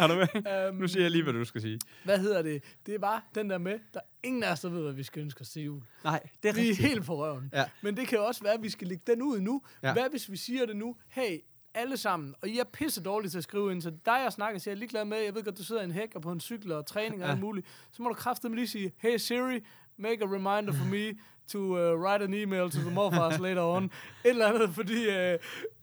[0.00, 0.68] er du med?
[0.70, 1.78] um, Nu siger jeg lige, hvad du skal sige.
[2.04, 2.62] Hvad hedder det?
[2.86, 5.22] Det var den der med, der er ingen af os, der ved, hvad vi skal
[5.22, 5.82] ønske os til jul.
[6.04, 7.50] Nej, det er Vi er helt på røven.
[7.52, 7.64] Ja.
[7.82, 9.62] Men det kan også være, at vi skal lægge den ud nu.
[9.82, 9.92] Ja.
[9.92, 10.96] Hvad hvis vi siger det nu?
[11.08, 11.38] Hey,
[11.74, 14.60] alle sammen, og I er pisse dårlige til at skrive ind, så dig jeg snakker,
[14.60, 16.32] så jeg er ligeglad med, jeg ved godt, du sidder i en hæk og på
[16.32, 19.60] en cykel og træning og alt muligt, så må du kraftedeme lige sige, hey Siri,
[19.96, 23.84] make a reminder for me to uh, write an email to the morfars later on.
[23.84, 23.90] Et
[24.24, 25.38] eller andet, fordi, uh,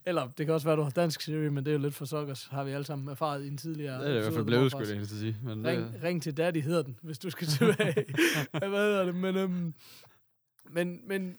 [0.05, 2.05] eller det kan også være, du har dansk Siri, men det er jo lidt for
[2.05, 4.71] sokkers, har vi alle sammen erfaret i en tidligere Det er i hvert fald blevet,
[4.71, 5.37] skulle jeg sige.
[5.43, 8.05] Men Ring, det, ring til daddy hedder den, hvis du skal tilbage.
[8.51, 9.15] Hvad hedder det?
[9.15, 9.73] Men, øhm,
[10.69, 11.37] men, men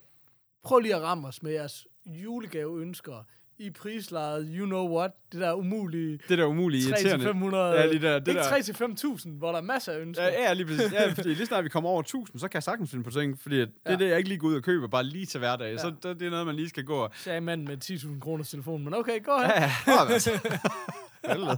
[0.62, 3.24] prøv lige at ramme os med jeres julegaveønsker
[3.60, 7.26] i prislaget, you know what, det der umulige Det der umulige 3 til irriterende.
[7.26, 8.48] 500, Ja, lige der, det ikke der.
[8.48, 10.24] 3 til 5.000, hvor der er masser af ønsker.
[10.24, 10.92] Ja, ja, lige præcis.
[10.92, 13.40] Ja, fordi lige snart vi kommer over 1000, så kan jeg sagtens finde på ting,
[13.40, 13.92] fordi det Ja.
[13.92, 15.72] er det, jeg ikke lige går ud og køber, bare lige til hverdag.
[15.72, 15.78] Ja.
[15.78, 17.10] Så det, det er noget, man lige skal gå og...
[17.16, 19.70] Sagde manden med 10.000 kroners telefon, men okay, gå ahead.
[19.86, 19.92] Ja,
[21.28, 21.54] ja,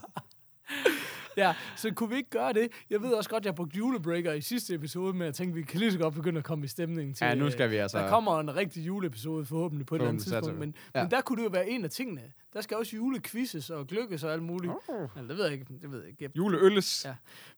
[1.37, 1.47] ja.
[1.49, 2.69] Ja, så kunne vi ikke gøre det?
[2.91, 5.81] Jeg ved også godt, jeg brugte julebreaker i sidste episode, men jeg tænkte, vi kan
[5.81, 7.25] lige så godt begynde at komme i stemningen til...
[7.25, 10.09] Ja, nu øh, skal vi altså- Der kommer en rigtig juleepisode forhåbentlig på et eller
[10.09, 11.01] andet tidspunkt, men, vi.
[11.01, 12.23] men der kunne det jo være en af tingene.
[12.53, 14.73] Der skal også julequizzes og gløkkes og alt muligt.
[14.89, 15.09] Oh.
[15.17, 15.67] Eller, det ved jeg ikke.
[15.83, 16.25] Det ved jeg ikke.
[16.25, 17.05] Jeg- Juleølles.
[17.05, 17.15] Ja.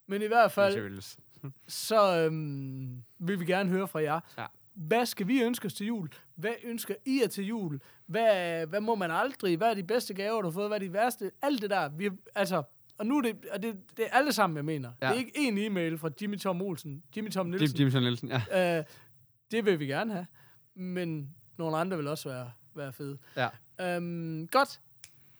[0.07, 0.75] Men i hvert fald,
[1.69, 4.21] så øhm, vil vi gerne høre fra jer.
[4.39, 4.47] Ja.
[4.75, 6.09] Hvad skal vi ønske os til jul?
[6.35, 7.81] Hvad ønsker I jer til jul?
[8.07, 9.57] Hvad, hvad må man aldrig?
[9.57, 10.69] Hvad er de bedste gaver, du har fået?
[10.69, 11.31] Hvad er de værste?
[11.43, 11.89] Alt det der.
[11.89, 12.63] Vi, altså,
[12.99, 14.93] og nu er det, og det, det er alle sammen, jeg mener.
[15.03, 15.07] Ja.
[15.07, 17.03] Det er ikke en e-mail fra Jimmy Tom Olsen.
[17.17, 17.79] Jimmy Tom Nielsen.
[17.79, 18.79] Jimson Nielsen, ja.
[18.79, 18.85] Øh,
[19.51, 20.27] det vil vi gerne have.
[20.75, 23.19] Men nogle andre vil også være, være fede.
[23.37, 23.49] ja.
[23.81, 24.81] Øhm, godt.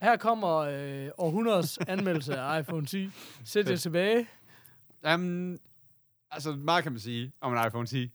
[0.03, 3.11] Her kommer øh, århundredes anmeldelse af iPhone 10.
[3.45, 4.29] Sæt jer tilbage.
[5.15, 5.59] Um,
[6.31, 8.01] altså, meget kan man sige om en iPhone 10.
[8.01, 8.11] Det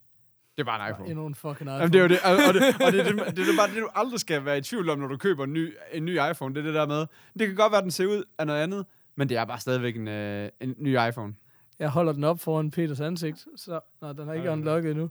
[0.59, 1.09] er bare en iPhone.
[1.09, 1.73] Endnu en fucking iPhone.
[1.73, 3.67] Jamen, det er jo det, og, og, det, og det, er det, det, er bare
[3.69, 6.19] det, du aldrig skal være i tvivl om, når du køber en ny, en ny
[6.31, 6.55] iPhone.
[6.55, 7.05] Det er det der med.
[7.39, 8.85] Det kan godt være, at den ser ud af noget andet,
[9.19, 11.33] men det er bare stadigvæk en, øh, en ny iPhone.
[11.79, 14.57] Jeg holder den op foran Peters ansigt, så Nå, den er ikke Okay.
[14.59, 15.09] unlocket endnu.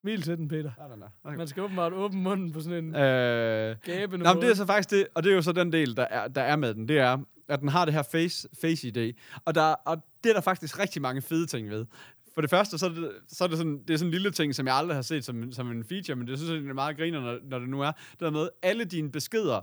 [0.00, 0.70] Smil til den, Peter.
[0.76, 1.08] Sådan der.
[1.24, 1.36] Okay.
[1.36, 4.40] Man skal åbenbart åbne munden på sådan en Øh, gabende men måde.
[4.46, 6.42] det er så faktisk det, og det er jo så den del, der er, der
[6.42, 9.12] er med den, det er, at den har det her face, face ID,
[9.44, 11.86] og, der, og det er der faktisk rigtig mange fede ting ved.
[12.34, 14.30] For det første, så er det, så er det, sådan, det er sådan en lille
[14.30, 16.68] ting, som jeg aldrig har set som, som en feature, men det synes jeg, det
[16.70, 17.92] er meget griner, når, når det nu er.
[17.92, 19.60] Det der med, alle dine beskeder,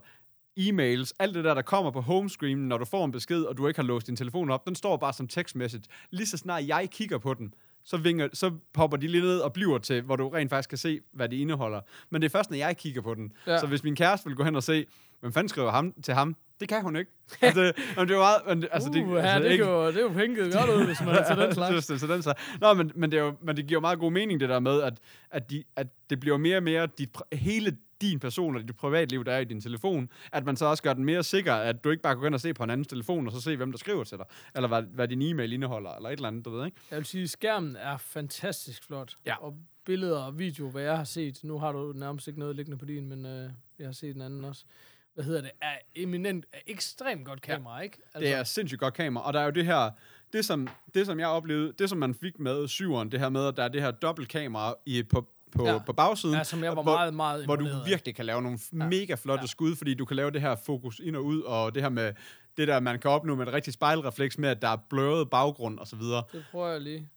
[0.60, 3.68] e-mails, alt det der, der kommer på homescreen, når du får en besked, og du
[3.68, 5.84] ikke har låst din telefon op, den står bare som text message.
[6.12, 9.54] Lige så snart jeg kigger på den, så, vinger, så popper de lige ned og
[9.54, 11.82] bliver til, hvor du rent faktisk kan se, hvad det indeholder.
[12.10, 13.32] Men det er først, når jeg kigger på den.
[13.48, 13.60] Ja.
[13.60, 14.86] Så hvis min kæreste vil gå hen og se,
[15.20, 17.12] hvem fanden skriver ham til ham, det kan hun ikke.
[17.42, 18.70] altså, det, det er jo meget...
[18.72, 21.02] Altså, uh, det, her, altså, det, ikke, jo, det er jo pænket godt ud, hvis
[21.02, 21.86] man er til den slags.
[21.86, 22.42] så den slags.
[22.62, 24.60] Nå, men, men, det er jo, men det giver jo meget god mening, det der
[24.60, 24.94] med, at,
[25.32, 29.26] at, de, at det bliver mere og mere dit, hele din person og dit privatliv,
[29.26, 31.90] der er i din telefon, at man så også gør den mere sikker, at du
[31.90, 33.78] ikke bare går hen og se på en anden telefon, og så se, hvem der
[33.78, 36.66] skriver til dig, eller hvad, hvad din e-mail indeholder, eller et eller andet, du ved,
[36.66, 36.78] ikke?
[36.92, 39.16] Jeg vil sige, skærmen er fantastisk flot.
[39.26, 39.36] Ja.
[39.36, 42.78] Og billeder og video, hvad jeg har set, nu har du nærmest ikke noget liggende
[42.78, 44.66] på din, men øh, jeg har set en anden også.
[45.14, 45.52] Hvad hedder det?
[45.62, 47.98] Er eminent, er ekstremt godt kamera, ikke?
[48.14, 49.92] Altså, Det er sindssygt godt kamera, og der er jo det her,
[50.34, 53.48] det som, det som jeg oplevede, det som man fik med syveren, det her med,
[53.48, 55.78] at der er det her dobbeltkamera i, på, på, Ja.
[55.86, 58.60] på bagsiden, ja, som jeg var hvor, meget, meget hvor du virkelig kan lave nogle
[58.74, 58.88] Ja.
[58.88, 59.48] mega flotte Ja.
[59.48, 62.14] skud, fordi du kan lave det her fokus ind og ud, og det her med,
[62.58, 65.80] det der, man kan opnå med et rigtig spejlrefleks med, at der er blurret baggrund
[65.80, 66.24] og så videre.
[66.32, 67.10] Det prøver jeg lige,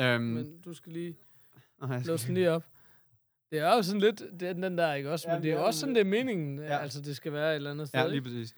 [0.00, 1.16] Øhm, men du skal lige
[1.80, 2.64] jeg skal- låse den lige op.
[3.50, 5.28] Det er jo sådan lidt, det er den der, ikke også?
[5.28, 6.78] Ja, Men det er jo også sådan, det er meningen, Ja.
[6.78, 8.00] altså det skal være et eller andet sted.
[8.00, 8.54] Ja, lige præcis.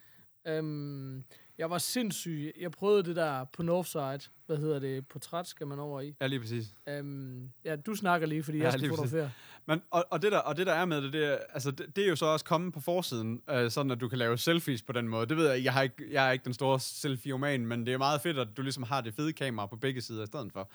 [0.46, 1.24] Øhm,
[1.58, 2.52] jeg var sindssyg.
[2.60, 4.20] Jeg prøvede det der på Northside.
[4.46, 5.08] Hvad hedder det?
[5.08, 6.14] Portræt skal man over i.
[6.20, 6.66] Ja, lige præcis.
[6.88, 9.30] Øhm, ja, du snakker lige, fordi Ja, jeg skal fotografere.
[9.66, 11.96] Men, og, og, det der, og det der er med det, det er, altså, det,
[11.96, 14.82] det er jo så også kommet på forsiden, øh, sådan at du kan lave selfies
[14.82, 15.26] på den måde.
[15.26, 17.98] Det ved jeg, jeg, har ikke, jeg er ikke den store selfie-oman, men det er
[17.98, 20.70] meget fedt, at du ligesom har det fede kamera på begge sider i stedet for.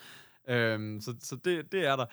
[0.48, 2.06] Øhm, så så det, det er der.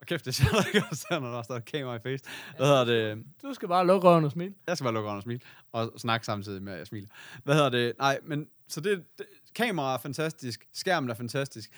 [0.00, 0.44] Og kæft, det ser
[0.80, 2.24] godt, så når der står kamera i face.
[2.56, 3.24] Hvad hedder det?
[3.42, 4.54] Du skal bare lukke røven og smile.
[4.66, 5.40] Jeg skal bare lukke øjnene og smile,
[5.72, 7.08] og snakke samtidig med, at jeg smiler.
[7.44, 7.92] Hvad hedder det?
[7.98, 11.70] Nej, men så det, det kamera er fantastisk, skærmen er fantastisk,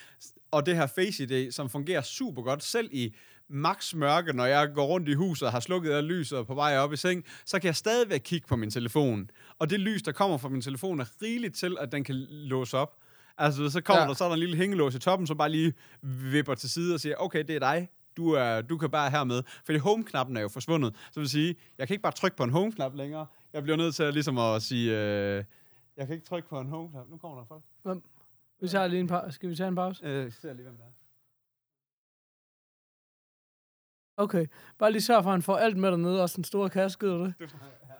[0.50, 3.14] og det her Face ID, som fungerer super godt, selv i
[3.50, 6.54] max mørke, når jeg går rundt i huset og har slukket af lys og på
[6.54, 9.30] vej op i seng, så kan jeg stadigvæk kigge på min telefon.
[9.58, 12.76] Og det lys, der kommer fra min telefon, er rigeligt til, at den kan låse
[12.76, 12.96] op.
[13.38, 14.04] Altså, så kommer Ja.
[14.04, 14.08] ja.
[14.08, 16.94] der så er der en lille hængelås i toppen, som bare lige vipper til side
[16.94, 17.88] og siger, okay, det er dig.
[18.18, 19.42] Du, er, du kan bare hermed.
[19.64, 20.94] Fordi home-knappen er jo forsvundet.
[20.96, 23.26] Så det vil sige, jeg kan ikke bare trykke på en home-knap længere.
[23.52, 25.44] Jeg bliver nødt til at, ligesom at sige, øh,
[25.96, 27.08] jeg kan ikke trykke på en home-knap.
[27.08, 27.62] Nu kommer der folk.
[28.60, 30.04] Vi tager lige en pa- skal vi tage en pause?
[30.06, 30.88] Øh, jeg ser lige, hvem der er.
[34.16, 34.46] Okay.
[34.78, 37.18] Bare lige sørg for, at han får alt med dernede, også den store kasse, gider
[37.18, 37.34] det?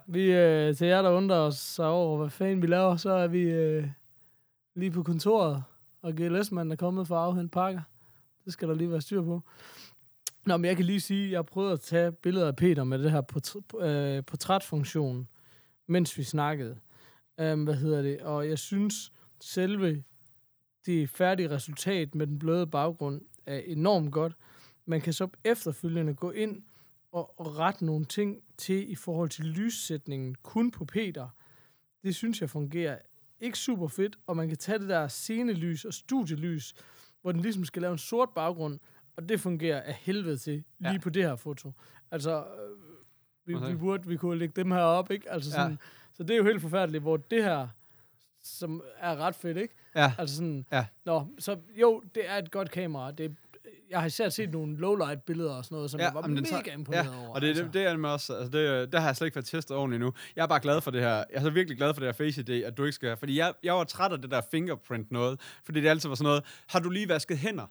[0.07, 3.27] Vi, øh, til jer, der undrer os så over, hvad fanden vi laver, så er
[3.27, 3.89] vi øh,
[4.75, 5.65] lige på kontoret,
[6.03, 7.81] og GLS-manden er kommet for at afhente pakker.
[8.45, 9.43] Det skal der lige være styr på.
[10.49, 12.99] Nå, men jeg kan lige sige, at jeg prøvede at tage billeder af Peter med
[12.99, 15.29] det her portr- øh, portrætfunktion,
[15.87, 16.79] mens vi snakkede.
[17.43, 18.21] Um, hvad hedder det?
[18.21, 20.05] Og jeg synes, selve
[20.87, 24.33] det færdige resultat med den bløde baggrund er enormt godt.
[24.87, 26.63] Man kan så efterfølgende gå ind
[27.13, 31.29] og, og rette nogle ting til i forhold til lyssætningen kun på Peter.
[32.03, 32.99] Det synes jeg fungerer
[33.41, 36.75] ikke super fedt, og man kan tage det der scenelys og studielys,
[37.23, 38.79] hvor den ligesom skal lave en sort baggrund,
[39.19, 40.99] og det fungerer af helvede til lige Ja.
[40.99, 41.73] på det her foto.
[42.11, 42.45] Altså, øh,
[43.47, 43.71] Vi, Okay.
[43.71, 45.31] vi burde, vi kunne lægge dem her op, ikke?
[45.33, 45.57] Altså Ja.
[45.63, 45.79] sådan,
[46.13, 47.69] Så det er jo helt forfærdeligt, hvor det her,
[48.43, 49.75] som er ret fedt, ikke?
[49.95, 50.13] Ja.
[50.19, 50.87] Altså sådan, Ja.
[51.05, 53.11] Nå, så jo, det er et godt kamera.
[53.11, 53.37] Det,
[53.91, 56.73] jeg har især set nogle lowlight-billeder og sådan noget, som ja, jeg var mega tager-
[56.73, 57.35] imponeret ja, over.
[57.35, 57.63] og det, altså.
[57.65, 60.01] det, det er med også, altså det, der har jeg slet ikke været testet ordentligt
[60.01, 60.13] nu.
[60.37, 61.09] Jeg er bare glad for det her.
[61.15, 63.39] Jeg er så virkelig glad for det her Face ID, at du ikke skal, fordi
[63.39, 66.45] jeg, jeg var træt af det der fingerprint noget, fordi det altid var sådan noget,
[66.69, 67.67] har du lige vasket hænder,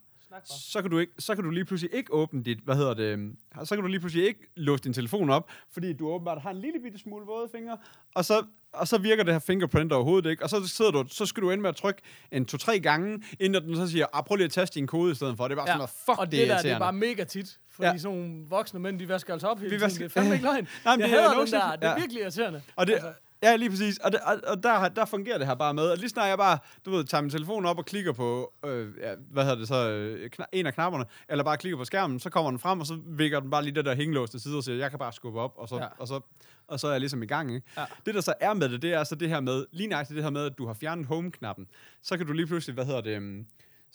[0.46, 3.04] så kan du ikke, så kan du lige pludselig ikke åbne dit, hvad hedder det,
[3.04, 6.50] øhm, så kan du lige pludselig ikke låse din telefon op, fordi du åbenbart har
[6.52, 7.78] en lille bitte smule våde fingre,
[8.16, 11.26] og så, og så virker det her fingerprint overhovedet ikke, og så sidder du, så
[11.26, 12.02] skal du ende med at trykke
[12.32, 15.16] en to-tre gange, inden den så siger, ah, prøv lige at taste din kode i
[15.16, 15.48] stedet for.
[15.48, 17.24] Det er bare sådan noget, fuck, og det, er det, der, det er bare mega
[17.24, 17.60] tit.
[17.72, 17.92] Fordi Ja.
[17.92, 17.98] ja.
[17.98, 19.90] sådan nogle voksne mænd, de vasker altså op hele tiden.
[19.90, 20.68] Det er fandme ikke løgn.
[20.86, 21.76] Nej, men jeg det er hader den der.
[21.76, 21.96] Det er Ja.
[21.96, 22.62] virkelig irriterende.
[22.76, 23.10] Og det, altså.
[23.44, 23.98] Ja, lige præcis.
[23.98, 25.84] Og, det, og, og der, der fungerer det her bare med.
[25.90, 28.88] Og lige snart jeg bare, du ved, tager min telefon op og klikker på, øh,
[29.02, 32.30] ja, hvad hedder det så, øh, en af knapperne, eller bare klikker på skærmen, så
[32.30, 34.64] kommer den frem, og så vikker den bare lige det der hængelås til side og
[34.64, 35.82] siger, jeg kan bare skubbe op, og så, Ja.
[35.84, 35.88] ja.
[36.00, 36.20] og så,
[36.68, 37.54] og så er jeg ligesom i gang.
[37.56, 37.68] Ikke?
[37.78, 37.86] Ja.
[38.06, 40.24] Det, der så er med det, det er så det her med, lige nøjagtigt det
[40.24, 41.68] her med, at du har fjernet home-knappen.
[42.04, 43.46] Så kan du lige pludselig, hvad hedder det, øhm,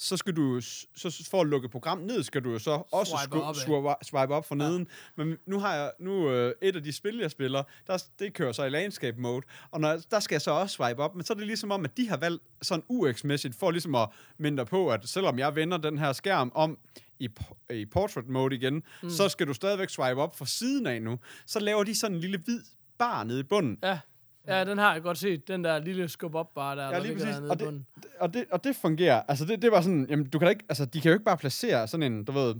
[0.02, 3.32] så skal du, så for at lukke program ned, skal du jo så også Swipe
[3.32, 3.60] swipe, opad.
[3.60, 4.88] swipe, swipe op for neden.
[5.16, 8.52] Men nu har jeg, nu øh, et af de spil, jeg spiller, der, det kører
[8.52, 11.32] så i landscape mode, og når, der skal jeg så også swipe op, men så
[11.32, 14.90] er det ligesom om, at de har valgt sådan UX-mæssigt, for ligesom at minde på,
[14.90, 16.78] at selvom jeg vender den her skærm om
[17.18, 17.28] i,
[17.70, 19.10] i portrait mode igen, mm.
[19.10, 21.18] så skal du stadigvæk swipe op for siden af nu.
[21.46, 22.60] Så laver de sådan en lille hvid
[22.98, 23.78] bar nede i bunden.
[23.82, 23.98] ja.
[24.46, 25.48] Ja, den har jeg godt set.
[25.48, 27.36] Den der lille skub op bare der, Ja, lige præcis.
[27.38, 27.84] Og det,
[28.20, 29.22] og, det, og det fungerer.
[29.28, 31.24] Altså, det, det var sådan, jamen, du kan da ikke, altså, de kan jo ikke
[31.24, 32.54] bare placere sådan en, du ved,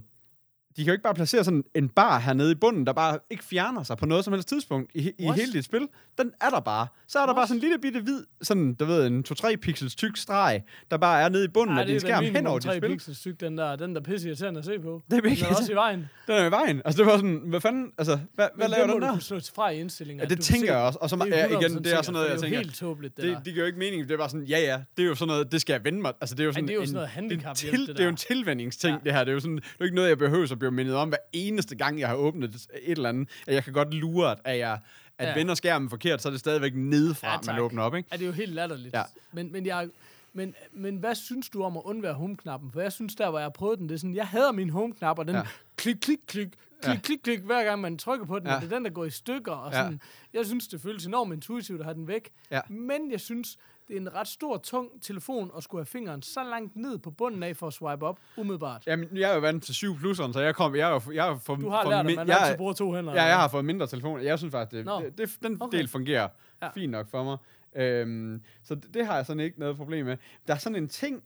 [0.77, 3.43] de kan jo ikke bare placere sådan en bar hernede i bunden, der bare ikke
[3.43, 5.35] fjerner sig på noget som helst tidspunkt i, i What?
[5.39, 5.87] hele dit spil.
[6.17, 6.87] Den er der bare.
[7.07, 7.35] Så er der What?
[7.35, 10.97] bare sådan en lille bitte hvid, sådan, du ved, en 2-3 pixels tyk streg, der
[10.97, 12.89] bare er nede i bunden Ej, af din det skærm hen over dit 3 spil.
[12.89, 13.75] pixels styk, den der.
[13.75, 15.01] Den der pisse irriterende at se på.
[15.11, 15.99] Det er Den er også i vejen.
[16.27, 16.81] Den er i vejen.
[16.85, 19.11] Altså, det var sådan, hvad fanden, altså, hvad, hvad laver det må den der?
[19.11, 20.21] kunne slå fra i indstillingen.
[20.29, 20.99] Ja, det tænker se- jeg også.
[21.01, 22.67] Og så, Det ja, er igen, 100% det er sådan noget, jeg tænker, Det er
[22.69, 23.43] helt tåbeligt, det, det, der.
[23.43, 24.03] det giver jo ikke mening.
[24.03, 26.01] Det er bare sådan, ja, ja, det er jo sådan noget, det skal jeg vende
[26.01, 26.13] mig.
[26.21, 27.87] Altså, det er jo sådan, det er jo en, sådan noget det, er en det
[27.87, 29.19] det er jo en tilvændingsting, det her.
[29.19, 31.17] Det er jo sådan, det er ikke noget, jeg behøver at blive mindet om hver
[31.33, 33.29] eneste gang, jeg har åbnet et eller andet.
[33.47, 34.79] At jeg kan godt lure, at jeg
[35.17, 35.35] at Ja.
[35.35, 37.59] vender skærmen forkert, så er det stadigvæk nedefra, Ja, man tak.
[37.59, 38.09] åbner op, ikke?
[38.11, 38.93] Ja, det er jo helt latterligt.
[38.93, 39.03] Ja.
[39.31, 39.89] Men, men, jeg,
[40.33, 42.71] men, men hvad synes du om at undvære home-knappen?
[42.71, 44.69] For jeg synes, der hvor jeg har prøvet den, det er sådan, jeg hader min
[44.69, 45.39] home-knap, og den Ja.
[45.41, 45.47] ja.
[45.77, 46.99] klik, klik, klik, klik, Ja.
[47.03, 48.51] klik, klik, hver gang man trykker på den, Ja.
[48.51, 48.55] ja.
[48.55, 49.51] og det er den, der går i stykker.
[49.51, 49.77] Og Ja.
[49.77, 50.01] sådan,
[50.33, 52.29] Jeg synes, det føles enormt intuitivt at have den væk.
[52.51, 52.61] Ja.
[52.69, 53.57] Men jeg synes,
[53.93, 57.55] en ret stor, tung telefon at skulle have fingeren så langt ned på bunden af
[57.57, 58.83] for at swipe op, umiddelbart.
[58.87, 61.27] Jamen, jeg er jo vant til 7 plusseren, så jeg kom, jeg er jo, jeg
[61.29, 63.13] er for, Du har for lært, at man jeg, altid bruger to hænder.
[63.13, 64.23] Ja, jeg har fået mindre telefon.
[64.23, 65.77] Jeg synes faktisk, det, det, det, den Okay.
[65.77, 66.27] del fungerer
[66.61, 66.69] Ja.
[66.69, 67.37] fint nok for mig.
[67.75, 70.17] Øhm, så det, det har jeg sådan ikke noget problem med.
[70.47, 71.23] Der er sådan en ting,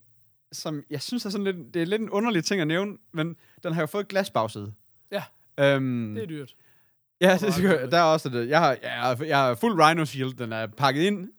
[0.51, 3.35] som jeg synes er sådan lidt, det er lidt en underlig ting at nævne, men
[3.63, 4.73] den har jo fået glasbagside.
[5.11, 5.23] Ja.
[5.59, 6.55] Øhm, Det er dyrt.
[7.21, 7.89] ja, det Rhino.
[7.91, 8.49] der er også det.
[8.49, 11.29] Jeg har, jeg har, jeg har fuld Rhino Shield, den er pakket ind,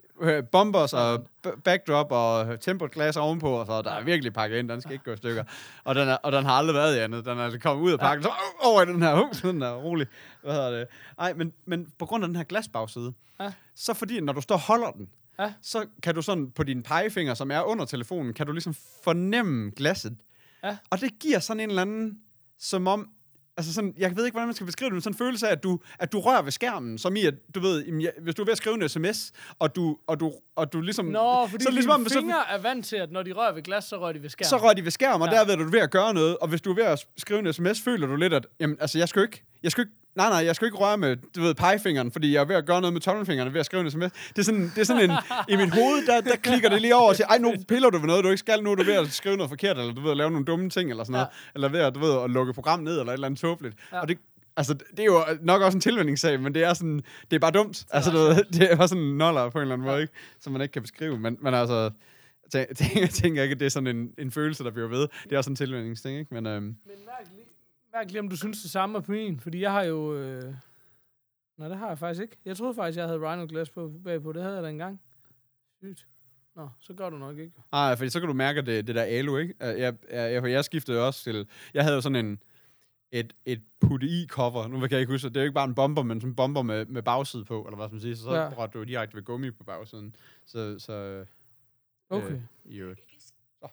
[0.52, 1.26] bombers og
[1.64, 5.04] backdrop og tempered glass ovenpå, og så der er virkelig pakket ind, den skal ikke
[5.04, 5.44] gå i stykker.
[5.84, 7.24] Og den, er, og den har aldrig været i andet.
[7.24, 9.62] Den er altså kommet ud af pakken, så øh, over i den her, uh, den
[9.62, 10.06] er rolig.
[10.42, 10.86] Hvad hedder det?
[11.18, 13.52] Ej, men, men på grund af den her glasbagside, Ja.
[13.74, 15.08] så fordi, når du står og holder den,
[15.38, 15.52] Ja.
[15.62, 19.70] så kan du sådan på dine pegefinger, som er under telefonen, kan du ligesom fornemme
[19.76, 20.16] glasset.
[20.64, 20.76] Ja.
[20.90, 22.18] Og det giver sådan en eller anden,
[22.58, 23.08] som om,
[23.58, 25.52] altså sådan, jeg ved ikke, hvordan man skal beskrive det, men sådan en følelse af,
[25.52, 28.34] at du, at du rører ved skærmen, som i, at du ved, jamen, jeg- hvis
[28.34, 31.06] du er ved at skrive en sms, og du, og du, og du ligesom...
[31.06, 33.52] Nå, fordi så ligesom dine om, så, fingre er vant til, at når de rører
[33.54, 34.48] ved glas, så rører de ved skærmen.
[34.48, 35.38] så rører de ved skærmen, og Ja.
[35.38, 37.52] derved er du ved at gøre noget, og hvis du er ved at skrive en
[37.52, 40.44] sms, føler du lidt, at, jamen, altså, jeg skal ikke, jeg skal ikke, nej, nej,
[40.44, 42.92] jeg skal ikke røre med, du ved, pegefingeren, fordi jeg er ved at gøre noget
[42.92, 44.12] med tommelfingeren ved at skrive en sms.
[44.28, 45.16] Det er sådan, det er sådan en,
[45.48, 47.98] i mit hoved, der, der klikker det lige over og siger, ej, nu piller du
[47.98, 50.00] ved noget, du ikke skal, nu er du ved at skrive noget forkert, eller du
[50.00, 51.50] ved at lave nogle dumme ting, eller sådan noget, Ja.
[51.54, 53.76] eller ved at, du ved, at lukke program ned, eller et eller andet tåbeligt.
[53.92, 54.00] Ja.
[54.00, 54.18] Og det,
[54.56, 56.96] Altså, det er jo nok også en tilvændingssag, men det er sådan,
[57.30, 57.84] det er bare dumt.
[57.90, 60.12] Altså, du ved, det er bare sådan en noller på en eller anden måde, ikke?
[60.40, 61.18] Som man ikke kan beskrive.
[61.18, 61.90] Men, men altså,
[62.54, 65.00] jeg tænker, jeg tænker ikke, at det er sådan en, en følelse, der bliver ved.
[65.24, 66.34] Det er også en tilvændingssting, ikke?
[66.34, 67.44] Men øhm, Men mærk lige,
[67.98, 70.14] mærk lige, om du synes det samme på min, fordi jeg har jo...
[70.14, 70.54] Øh...
[71.56, 72.36] Nej, det har jeg faktisk ikke.
[72.44, 74.32] Jeg troede faktisk, jeg havde Rhino Glass på bagpå.
[74.32, 75.00] Det havde jeg da engang.
[75.78, 76.06] Sygt.
[76.56, 77.62] Nå, så gør du nok ikke.
[77.72, 79.54] nej, fordi så kan du mærke, det, det der alu, ikke?
[79.60, 81.48] Jeg, jeg, jeg, jeg skiftede også til...
[81.74, 82.42] Jeg havde jo sådan en
[83.12, 84.68] et, et putte-i-cover.
[84.68, 86.36] Nu kan jeg ikke huske, det er jo ikke bare en bomber, men sådan en
[86.36, 88.16] bomber med, med bagside på, eller hvad skal man sige.
[88.16, 88.42] Så, så Ja.
[88.42, 88.48] ja.
[88.58, 90.14] rørte du direkte ved gummi på bagsiden.
[90.44, 91.24] Så, så
[92.10, 92.32] Okay.
[92.32, 93.00] Øh, i øvrigt.
[93.62, 93.68] Så.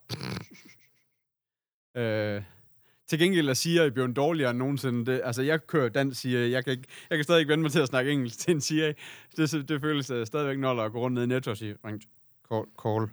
[2.02, 2.44] øh,
[3.08, 5.12] til gengæld er Siri blevet dårligere end nogensinde.
[5.12, 6.52] Det, altså, jeg kører dansk Siri.
[6.52, 8.62] Jeg kan, ikke, jeg kan stadig ikke vende mig til at snakke engelsk til en
[8.62, 8.94] CIA.
[9.38, 12.02] Det, det føles uh, stadigvæk noller at gå rundt ned i Netto og sige, ring,
[12.52, 13.10] call, call,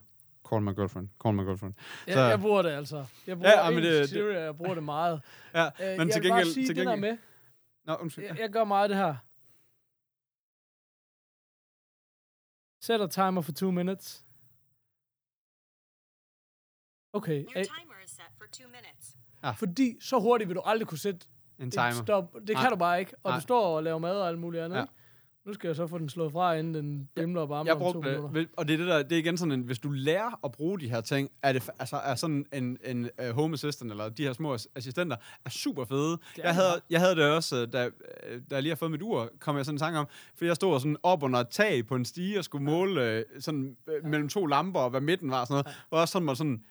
[0.49, 1.75] call my girlfriend, call my girlfriend.
[2.07, 3.07] Ja, så, jeg bruger det altså.
[3.27, 5.21] Jeg bruger ja, men det, Siri, jeg bruger det meget.
[5.55, 6.23] Ja, øh, men jeg til gengæld...
[6.23, 7.19] Vil bare sige, til gengæld, den er med.
[7.85, 8.25] Nå, undskyld.
[8.25, 9.17] Jeg, jeg gør meget af det her.
[12.81, 14.25] Set a timer for two minutes.
[17.13, 17.45] Okay.
[17.45, 19.22] Your timer is set for two minutes
[19.59, 21.27] fordi så hurtigt vil du aldrig kunne sætte
[21.59, 21.91] En et timer.
[21.91, 22.35] stop.
[22.47, 22.63] Det Nej.
[22.63, 23.13] kan du bare ikke.
[23.23, 23.39] Og Nej.
[23.39, 24.77] du står og laver mad og alt muligt andet.
[24.77, 24.81] Ja.
[24.81, 24.87] Ja.
[25.47, 27.81] Nu skal jeg så få den slået fra, inden den bimler og barmer Jeg om
[27.81, 28.41] to brugte minutter.
[28.41, 30.53] det, og det er, det, der, det er igen sådan en, hvis du lærer at
[30.53, 34.09] bruge de her ting, er det altså, er sådan en, en uh, home assistant, eller
[34.09, 36.13] de her små as- assistenter, er super fede.
[36.13, 36.81] er Jeg havde, bare.
[36.91, 39.57] jeg havde det også, øh, da, øh, da jeg lige har fået mit ur, kom
[39.57, 42.05] jeg sådan en tanke om, fordi jeg stod sådan op under et tag på en
[42.05, 45.55] stige og skulle måle sådan øh, mellem to lamper, og hvad midten var og sådan
[45.65, 45.77] noget.
[45.89, 46.63] Hvor jeg også sådan var sådan,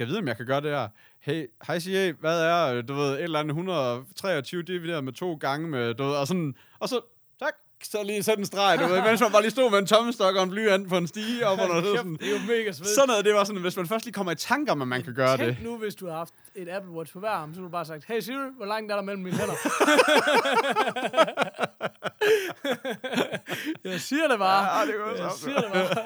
[0.00, 0.88] jeg vide, om jeg kan gøre det her?
[1.20, 5.34] Hey, hej CA, hvad er, øh, du ved, et eller andet 123 divideret med to
[5.34, 7.00] gange med, du ved, og sådan, og så,
[7.38, 9.86] tak, så lige sætte en streg, du ved, mens man bare lige stod med en
[9.86, 11.96] tommestok og en blyant på en stige op under det.
[11.96, 12.12] Sådan.
[12.12, 12.94] det er jo mega svedigt.
[12.94, 15.02] Sådan noget, det var sådan, hvis man først lige kommer i tanke om, at man
[15.02, 15.46] kan gøre det.
[15.46, 17.84] Tænk nu, hvis du har haft et Apple Watch på hver arm, så du bare
[17.84, 19.54] sagt, hey Siri, hvor langt er der mellem mine hænder?
[23.90, 24.78] jeg siger det bare.
[24.78, 26.04] Ja, det kunne jeg siger det bare.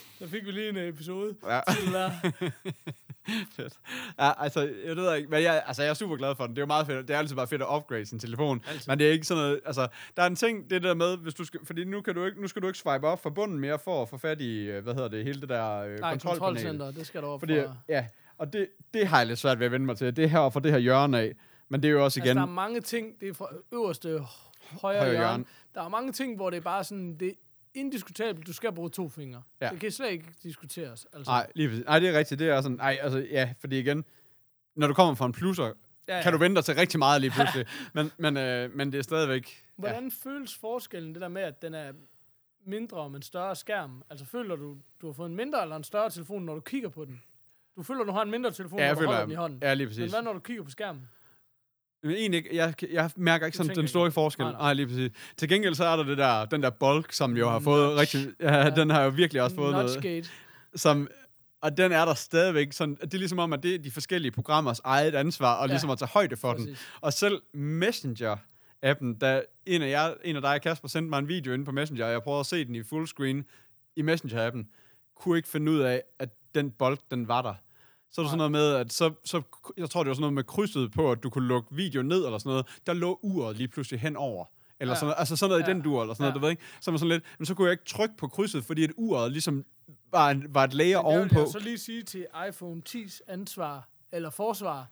[0.18, 1.34] Så fik vi lige en episode.
[1.46, 1.60] Ja.
[1.84, 2.10] Til der.
[3.56, 3.74] Fedt.
[4.18, 6.56] Ja, altså, jeg ved ikke, men jeg, altså, jeg er super glad for den.
[6.56, 7.08] Det er jo meget fedt.
[7.08, 8.62] Det er altid bare fedt at upgrade sin telefon.
[8.68, 8.90] Altid.
[8.92, 11.34] Men det er ikke sådan noget, altså, der er en ting, det der med, hvis
[11.34, 13.58] du skal, fordi nu, kan du ikke, nu skal du ikke swipe op fra bunden
[13.58, 16.18] mere for at få fat i, øh, hvad hedder det, hele det der øh, Nej,
[16.18, 17.74] kontrolcenter, det skal du op Fordi, fra.
[17.88, 18.06] ja,
[18.38, 20.16] og det, det har jeg lidt svært ved at vende mig til.
[20.16, 21.32] Det er her for det her hjørne af.
[21.68, 24.08] Men det er jo også Altså, igen, der er mange ting, det er fra øverste
[24.08, 24.26] højre,
[24.80, 25.18] Højre hjørne.
[25.18, 25.44] hjørne.
[25.74, 27.34] Der er mange ting, hvor det er bare sådan, det
[27.76, 29.42] indiskutabelt, du skal bruge to fingre.
[29.60, 29.68] Ja.
[29.68, 31.06] Det kan slet ikke diskuteres.
[31.12, 31.30] Altså.
[31.30, 31.84] nej, lige præcis.
[31.84, 32.38] Nej, det er rigtigt.
[32.38, 34.04] Det er sådan, nej, altså, ja, fordi igen,
[34.74, 35.72] når du kommer fra en plusser,
[36.08, 37.66] ja, kan du vente dig til rigtig meget lige pludselig.
[37.94, 39.62] men, men, øh, men det er stadigvæk...
[39.76, 40.30] Hvordan ja.
[40.30, 41.92] føles forskellen, det der med, at den er
[42.66, 44.02] mindre, men større skærm?
[44.10, 46.88] Altså føler du, du har fået en mindre eller en større telefon, når du kigger
[46.88, 47.22] på den?
[47.76, 49.58] Du føler, du har en mindre telefon, Ja, når du føler, holder den i hånden.
[49.62, 50.12] ja, lige men præcis.
[50.12, 51.08] hvad, når du kigger på skærmen?
[52.06, 54.14] Men egentlig ikke, jeg, jeg mærker ikke sådan den store ikke.
[54.14, 54.42] forskel.
[54.44, 54.72] Nej, Nej, nej.
[54.74, 55.10] lige præcis.
[55.36, 58.16] Til gengæld så er der det der, den der bulk, som jo har fået Notch.
[58.16, 58.32] rigtig...
[58.40, 58.70] Ja, Ja.
[58.70, 59.86] den har jo virkelig også fået noget.
[59.86, 60.28] Notchgate.
[60.74, 61.08] Som,
[61.60, 62.96] og den er der stadigvæk sådan...
[63.02, 65.72] Det er ligesom om, at det er de forskellige programmers eget ansvar, og Ja.
[65.72, 66.64] ligesom at tage højde for den.
[66.64, 66.86] Præcis.
[67.00, 71.52] Og selv Messenger-appen, da en af, jer, en af dig, Kasper, sendte mig en video
[71.52, 73.44] inde på Messenger, og jeg prøvede at se den i fullscreen
[73.96, 74.64] i Messenger-appen,
[75.16, 77.54] kunne ikke finde ud af, at den bulk, den var der.
[78.10, 79.42] Så er det sådan noget med, at så, så,
[79.76, 82.24] jeg tror, det var sådan noget med krydset på, at du kunne lukke video ned
[82.24, 82.66] eller sådan noget.
[82.86, 84.44] Der lå uret lige pludselig henover.
[84.80, 84.96] Eller Ja.
[84.96, 85.70] sådan noget, altså sådan noget Ja.
[85.70, 86.38] i den dur, eller sådan noget, Ja.
[86.38, 86.62] du ved ikke?
[86.80, 89.32] Så var sådan lidt, men så kunne jeg ikke trykke på krydset, fordi at uret
[89.32, 89.64] ligesom
[90.10, 91.38] var, en, var et Men vil ovenpå.
[91.40, 94.88] jeg så lige sige til iPhone 10's ansvar, eller forsvar,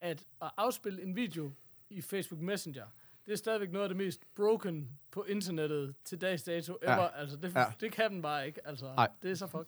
[0.00, 1.52] at at afspille en video
[1.90, 2.84] i Facebook Messenger,
[3.26, 6.92] det er stadigvæk noget af det mest broken på internettet til dags dato ever.
[7.02, 7.20] Ja.
[7.20, 7.64] Altså, det, Ja.
[7.80, 8.66] det kan den bare ikke.
[8.66, 9.08] Altså, Nej.
[9.22, 9.66] det er så fuck.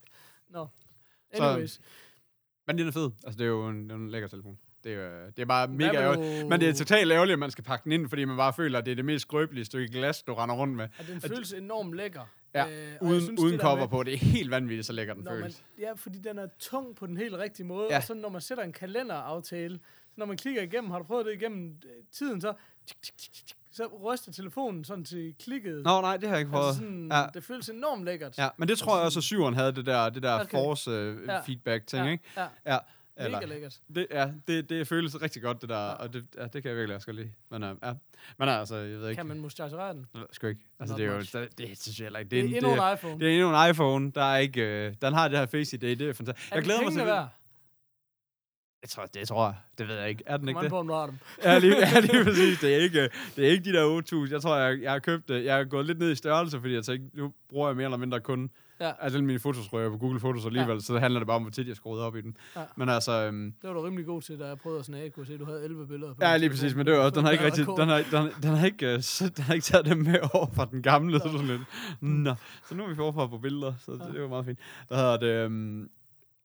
[0.49, 0.67] Nå.
[1.35, 1.81] Så- Anyways.
[2.67, 3.11] Men den er fed.
[3.25, 4.59] Altså, det er jo en, det er en lækker telefon.
[4.85, 6.49] Det er, jo- det er bare mega ærgerligt.
[6.49, 8.79] Men det er totalt ærgerligt, at man skal pakke den ind, fordi man bare føler,
[8.79, 10.89] at det er det mest skrøbelige stykke glas, du render rundt med.
[10.99, 12.21] Og den føles enormt lækker.
[12.55, 14.03] Ja, Øh, uden, synes, uden cover med- på.
[14.03, 15.65] Det er helt vanvittigt, så lækker den Når man, føles.
[15.79, 17.93] ja, fordi den er tung på den helt rigtige måde, Ja.
[17.93, 17.97] ja.
[17.99, 19.75] og så når man sætter en kalenderaftale,
[20.09, 22.53] så når man klikker igennem, har du prøvet det igennem øh, tiden, så,
[23.77, 25.83] så ryster telefonen sådan til klikket.
[25.85, 26.67] Nå, nej, det har jeg ikke prøvet.
[26.67, 27.27] altså sådan, ja.
[27.35, 28.39] Det føles enormt lækkert.
[28.39, 30.45] ja, men det tror jeg også, at syveren havde det der, det der Okay.
[30.45, 30.57] okay.
[30.59, 31.41] force uh, Ja.
[31.41, 32.25] feedback ting, ja, ikke?
[32.37, 32.79] Ja, Ja.
[33.29, 33.79] mega lækkert.
[33.95, 35.93] Det, ja, det, det føles rigtig godt, det der, Ja.
[35.93, 37.31] og det, ja, det kan jeg virkelig også godt lide.
[37.51, 37.93] Men, uh, ja.
[38.39, 39.19] men altså, jeg ved ikke.
[39.19, 40.07] Kan man mustacherere den?
[40.33, 40.61] Sgu ikke.
[40.81, 42.31] Altså, Not det er jo, det, det synes jeg heller ikke.
[42.31, 43.21] Det er en- endnu det, en iPhone.
[43.21, 45.81] det er endnu en iPhone, der er ikke, øh, den har det her Face ID,
[45.97, 46.53] det er fantastisk.
[46.53, 47.07] er jeg glæder mig til det.
[47.07, 47.15] det.
[47.15, 47.29] Værd?
[48.83, 49.55] Jeg tror, det tror jeg.
[49.79, 50.23] Det ved jeg ikke.
[50.27, 50.73] Er den ikke an det?
[50.95, 51.19] har dem.
[51.45, 52.59] Ja, lige, ja, lige præcis.
[52.61, 54.33] Det er ikke, øh, det er ikke de der 8.000.
[54.33, 55.45] Jeg tror, jeg, jeg har købt det.
[55.45, 57.97] Jeg er gået lidt ned i størrelse, fordi jeg tænkte, nu bruger jeg mere eller
[57.97, 58.51] mindre kun
[58.81, 58.93] Ja.
[59.01, 60.81] altså alle mine fotos rører på Google Fotos alligevel, ja.
[60.81, 62.37] så handler det bare om, hvor tit jeg skruede op i den.
[62.57, 62.61] Ja.
[62.77, 65.11] Men altså, øhm, Det var du rimelig god til, da jeg prøvede at snage.
[65.11, 67.11] Kunne jeg se, at du havde 11 billeder på ja, lige præcis, men det var,
[67.11, 69.55] den har ikke rigtig, den har, den, har- den har ikke, øh, så- den har
[69.55, 71.61] ikke taget dem med over fra den gamle, så sådan lidt.
[72.01, 72.35] Nå,
[72.69, 74.13] så nu er vi forfra på billeder, så det, Ja.
[74.13, 74.59] det var meget fint.
[74.89, 75.89] Hvad hedder det, øhm,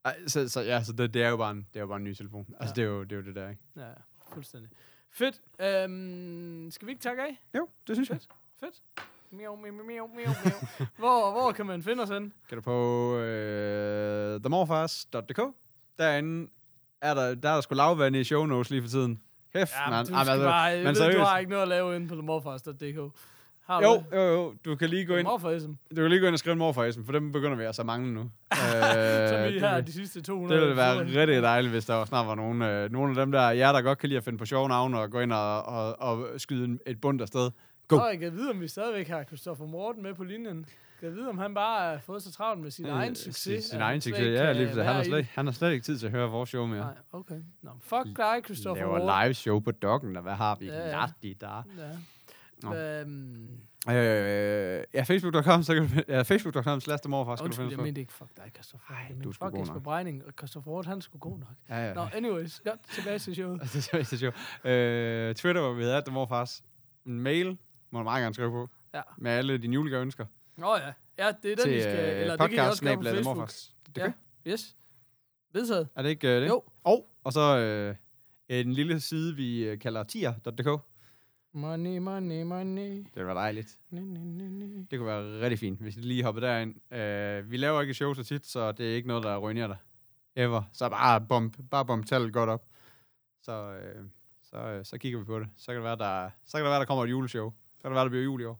[0.05, 1.97] ej, så, så, ja, så det, det, er jo bare en, det er jo bare
[1.97, 2.45] en ny telefon.
[2.59, 2.81] Altså, Ja.
[2.81, 3.61] det er jo det, er jo det der, ikke?
[3.77, 3.87] Ja,
[4.33, 4.69] fuldstændig.
[5.11, 5.41] Fedt.
[5.61, 7.41] Øhm, skal vi ikke takke af?
[7.57, 8.19] Jo, det synes jeg.
[8.59, 8.81] Fedt.
[9.31, 10.07] Miau, miau, miau, miau,
[10.45, 12.33] miau, hvor, hvor kan man finde os hen?
[12.49, 15.39] Kan du på øh, themorfars.dk.
[15.97, 16.49] Derinde
[17.01, 19.21] er der, der er der sgu lavvand i show notes lige for tiden.
[19.53, 20.07] Kæft, Ja, mand.
[20.07, 21.95] du, Ej, skal men altså, bare, jeg men ved, du har ikke noget at lave
[21.95, 23.17] inde på themorfars.dk.
[23.65, 24.53] Har Jo, jo, jo.
[24.65, 25.71] Du kan lige gå ind, Morfarism.
[25.89, 27.85] du kan lige gå ind og skrive en morfarism, for dem begynder vi altså at
[27.85, 28.21] mangle nu.
[28.51, 30.53] øh, Som vi her de sidste 200.
[30.61, 33.31] det ville være rigtig dejligt, hvis der var snart var nogen, øh, nogen af dem
[33.31, 35.63] der, jer der godt kan lide at finde på sjove navne og gå ind og,
[35.65, 37.51] og, og skyde en, et bund afsted.
[37.87, 37.97] Go.
[37.97, 40.65] Nå, jeg kan vide, om vi stadigvæk har Christopher Morten med på linjen.
[41.01, 43.63] Jeg kan vide, om han bare har fået så travlt med sin Øh, egen succes.
[43.63, 44.67] Sin, sin egen succes, ja, lige.
[44.67, 46.79] Han har, slet, han har slet ikke tid til at høre vores show mere.
[46.79, 47.39] Nej, okay.
[47.61, 49.23] Nå, fuck dig, Christopher laver Morten.
[49.25, 50.65] live show på Doggen, og hvad har vi?
[50.65, 51.05] Ja, ja.
[51.41, 51.63] der.
[51.77, 51.83] Ja.
[52.63, 52.75] Nå.
[52.75, 57.77] Øhm, Øh, ja, facebook.com, så kan du, ja, facebook.com slash morfar, skal du Undskyld, finde
[57.77, 58.93] jeg mente ikke, fuck dig, Christoffer.
[58.93, 59.83] Ej, Jeg du er sgu fuck god Jesper nok.
[59.83, 61.47] Breining, og Christoffer Roth, han er sgu god nok.
[61.69, 61.93] Ja, ja.
[61.93, 63.61] Nå, anyways, godt, tilbage til showet.
[63.93, 64.35] er så sjovt.
[64.65, 66.63] Øh, Twitter, hvor vi hedder det morfars.
[67.05, 67.57] En mail,
[67.91, 68.69] må du meget gerne skrive på.
[68.93, 69.01] Ja.
[69.17, 70.25] Med alle dine julegaveønsker.
[70.57, 70.93] Nå ja,
[71.25, 73.01] ja, det er den, til vi skal, øh, eller det kan I også gøre på
[73.01, 73.49] podcast Facebook.
[73.95, 74.11] Det Ja.
[74.51, 74.75] Yes.
[75.53, 75.87] Vedtaget.
[75.95, 76.47] Er det ikke øh, det?
[76.47, 76.63] Jo.
[76.83, 77.95] Og, og så øh,
[78.49, 80.90] en lille side, vi øh, kalder tier.dk.
[81.53, 83.05] Money, money, money.
[83.15, 83.79] Det var dejligt.
[83.89, 84.87] Ni, ni, ni, ni.
[84.91, 86.93] Det kunne være rigtig fint, hvis I lige hoppede derind.
[86.93, 89.77] Øh, vi laver ikke show så tit, så det er ikke noget, der ruinerer dig.
[90.35, 90.63] Ever.
[90.73, 92.65] Så bare bump, bare bump tallet godt op.
[93.41, 94.05] Så, øh,
[94.41, 95.49] så, øh, så kigger vi på det.
[95.57, 97.51] Så kan det være, der, så kan det være, der kommer et juleshow.
[97.77, 98.59] Så kan det være, der bliver jul i år.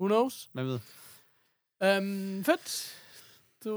[0.00, 0.50] Who knows?
[0.52, 0.80] Hvem ved?
[1.80, 3.03] Um, fedt.
[3.64, 3.76] Du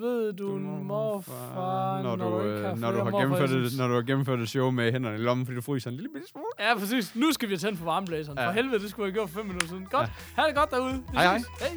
[0.00, 3.88] ved, du, er en morfar, når, du, ikke øh, når, du har morfar, gennemført når
[3.88, 6.28] du har gennemført et show med hænderne i lommen, fordi du fryser en lille bitte
[6.28, 6.46] smule.
[6.58, 7.14] Ja, præcis.
[7.14, 8.38] Nu skal vi have tændt for varmeblæseren.
[8.38, 8.46] Ja.
[8.46, 9.86] For helvede, det skulle jeg have gjort for fem minutter siden.
[9.90, 10.08] Godt.
[10.36, 10.94] Ha' det godt derude.
[10.94, 11.46] Vi Hej, ses.
[11.60, 11.68] hej.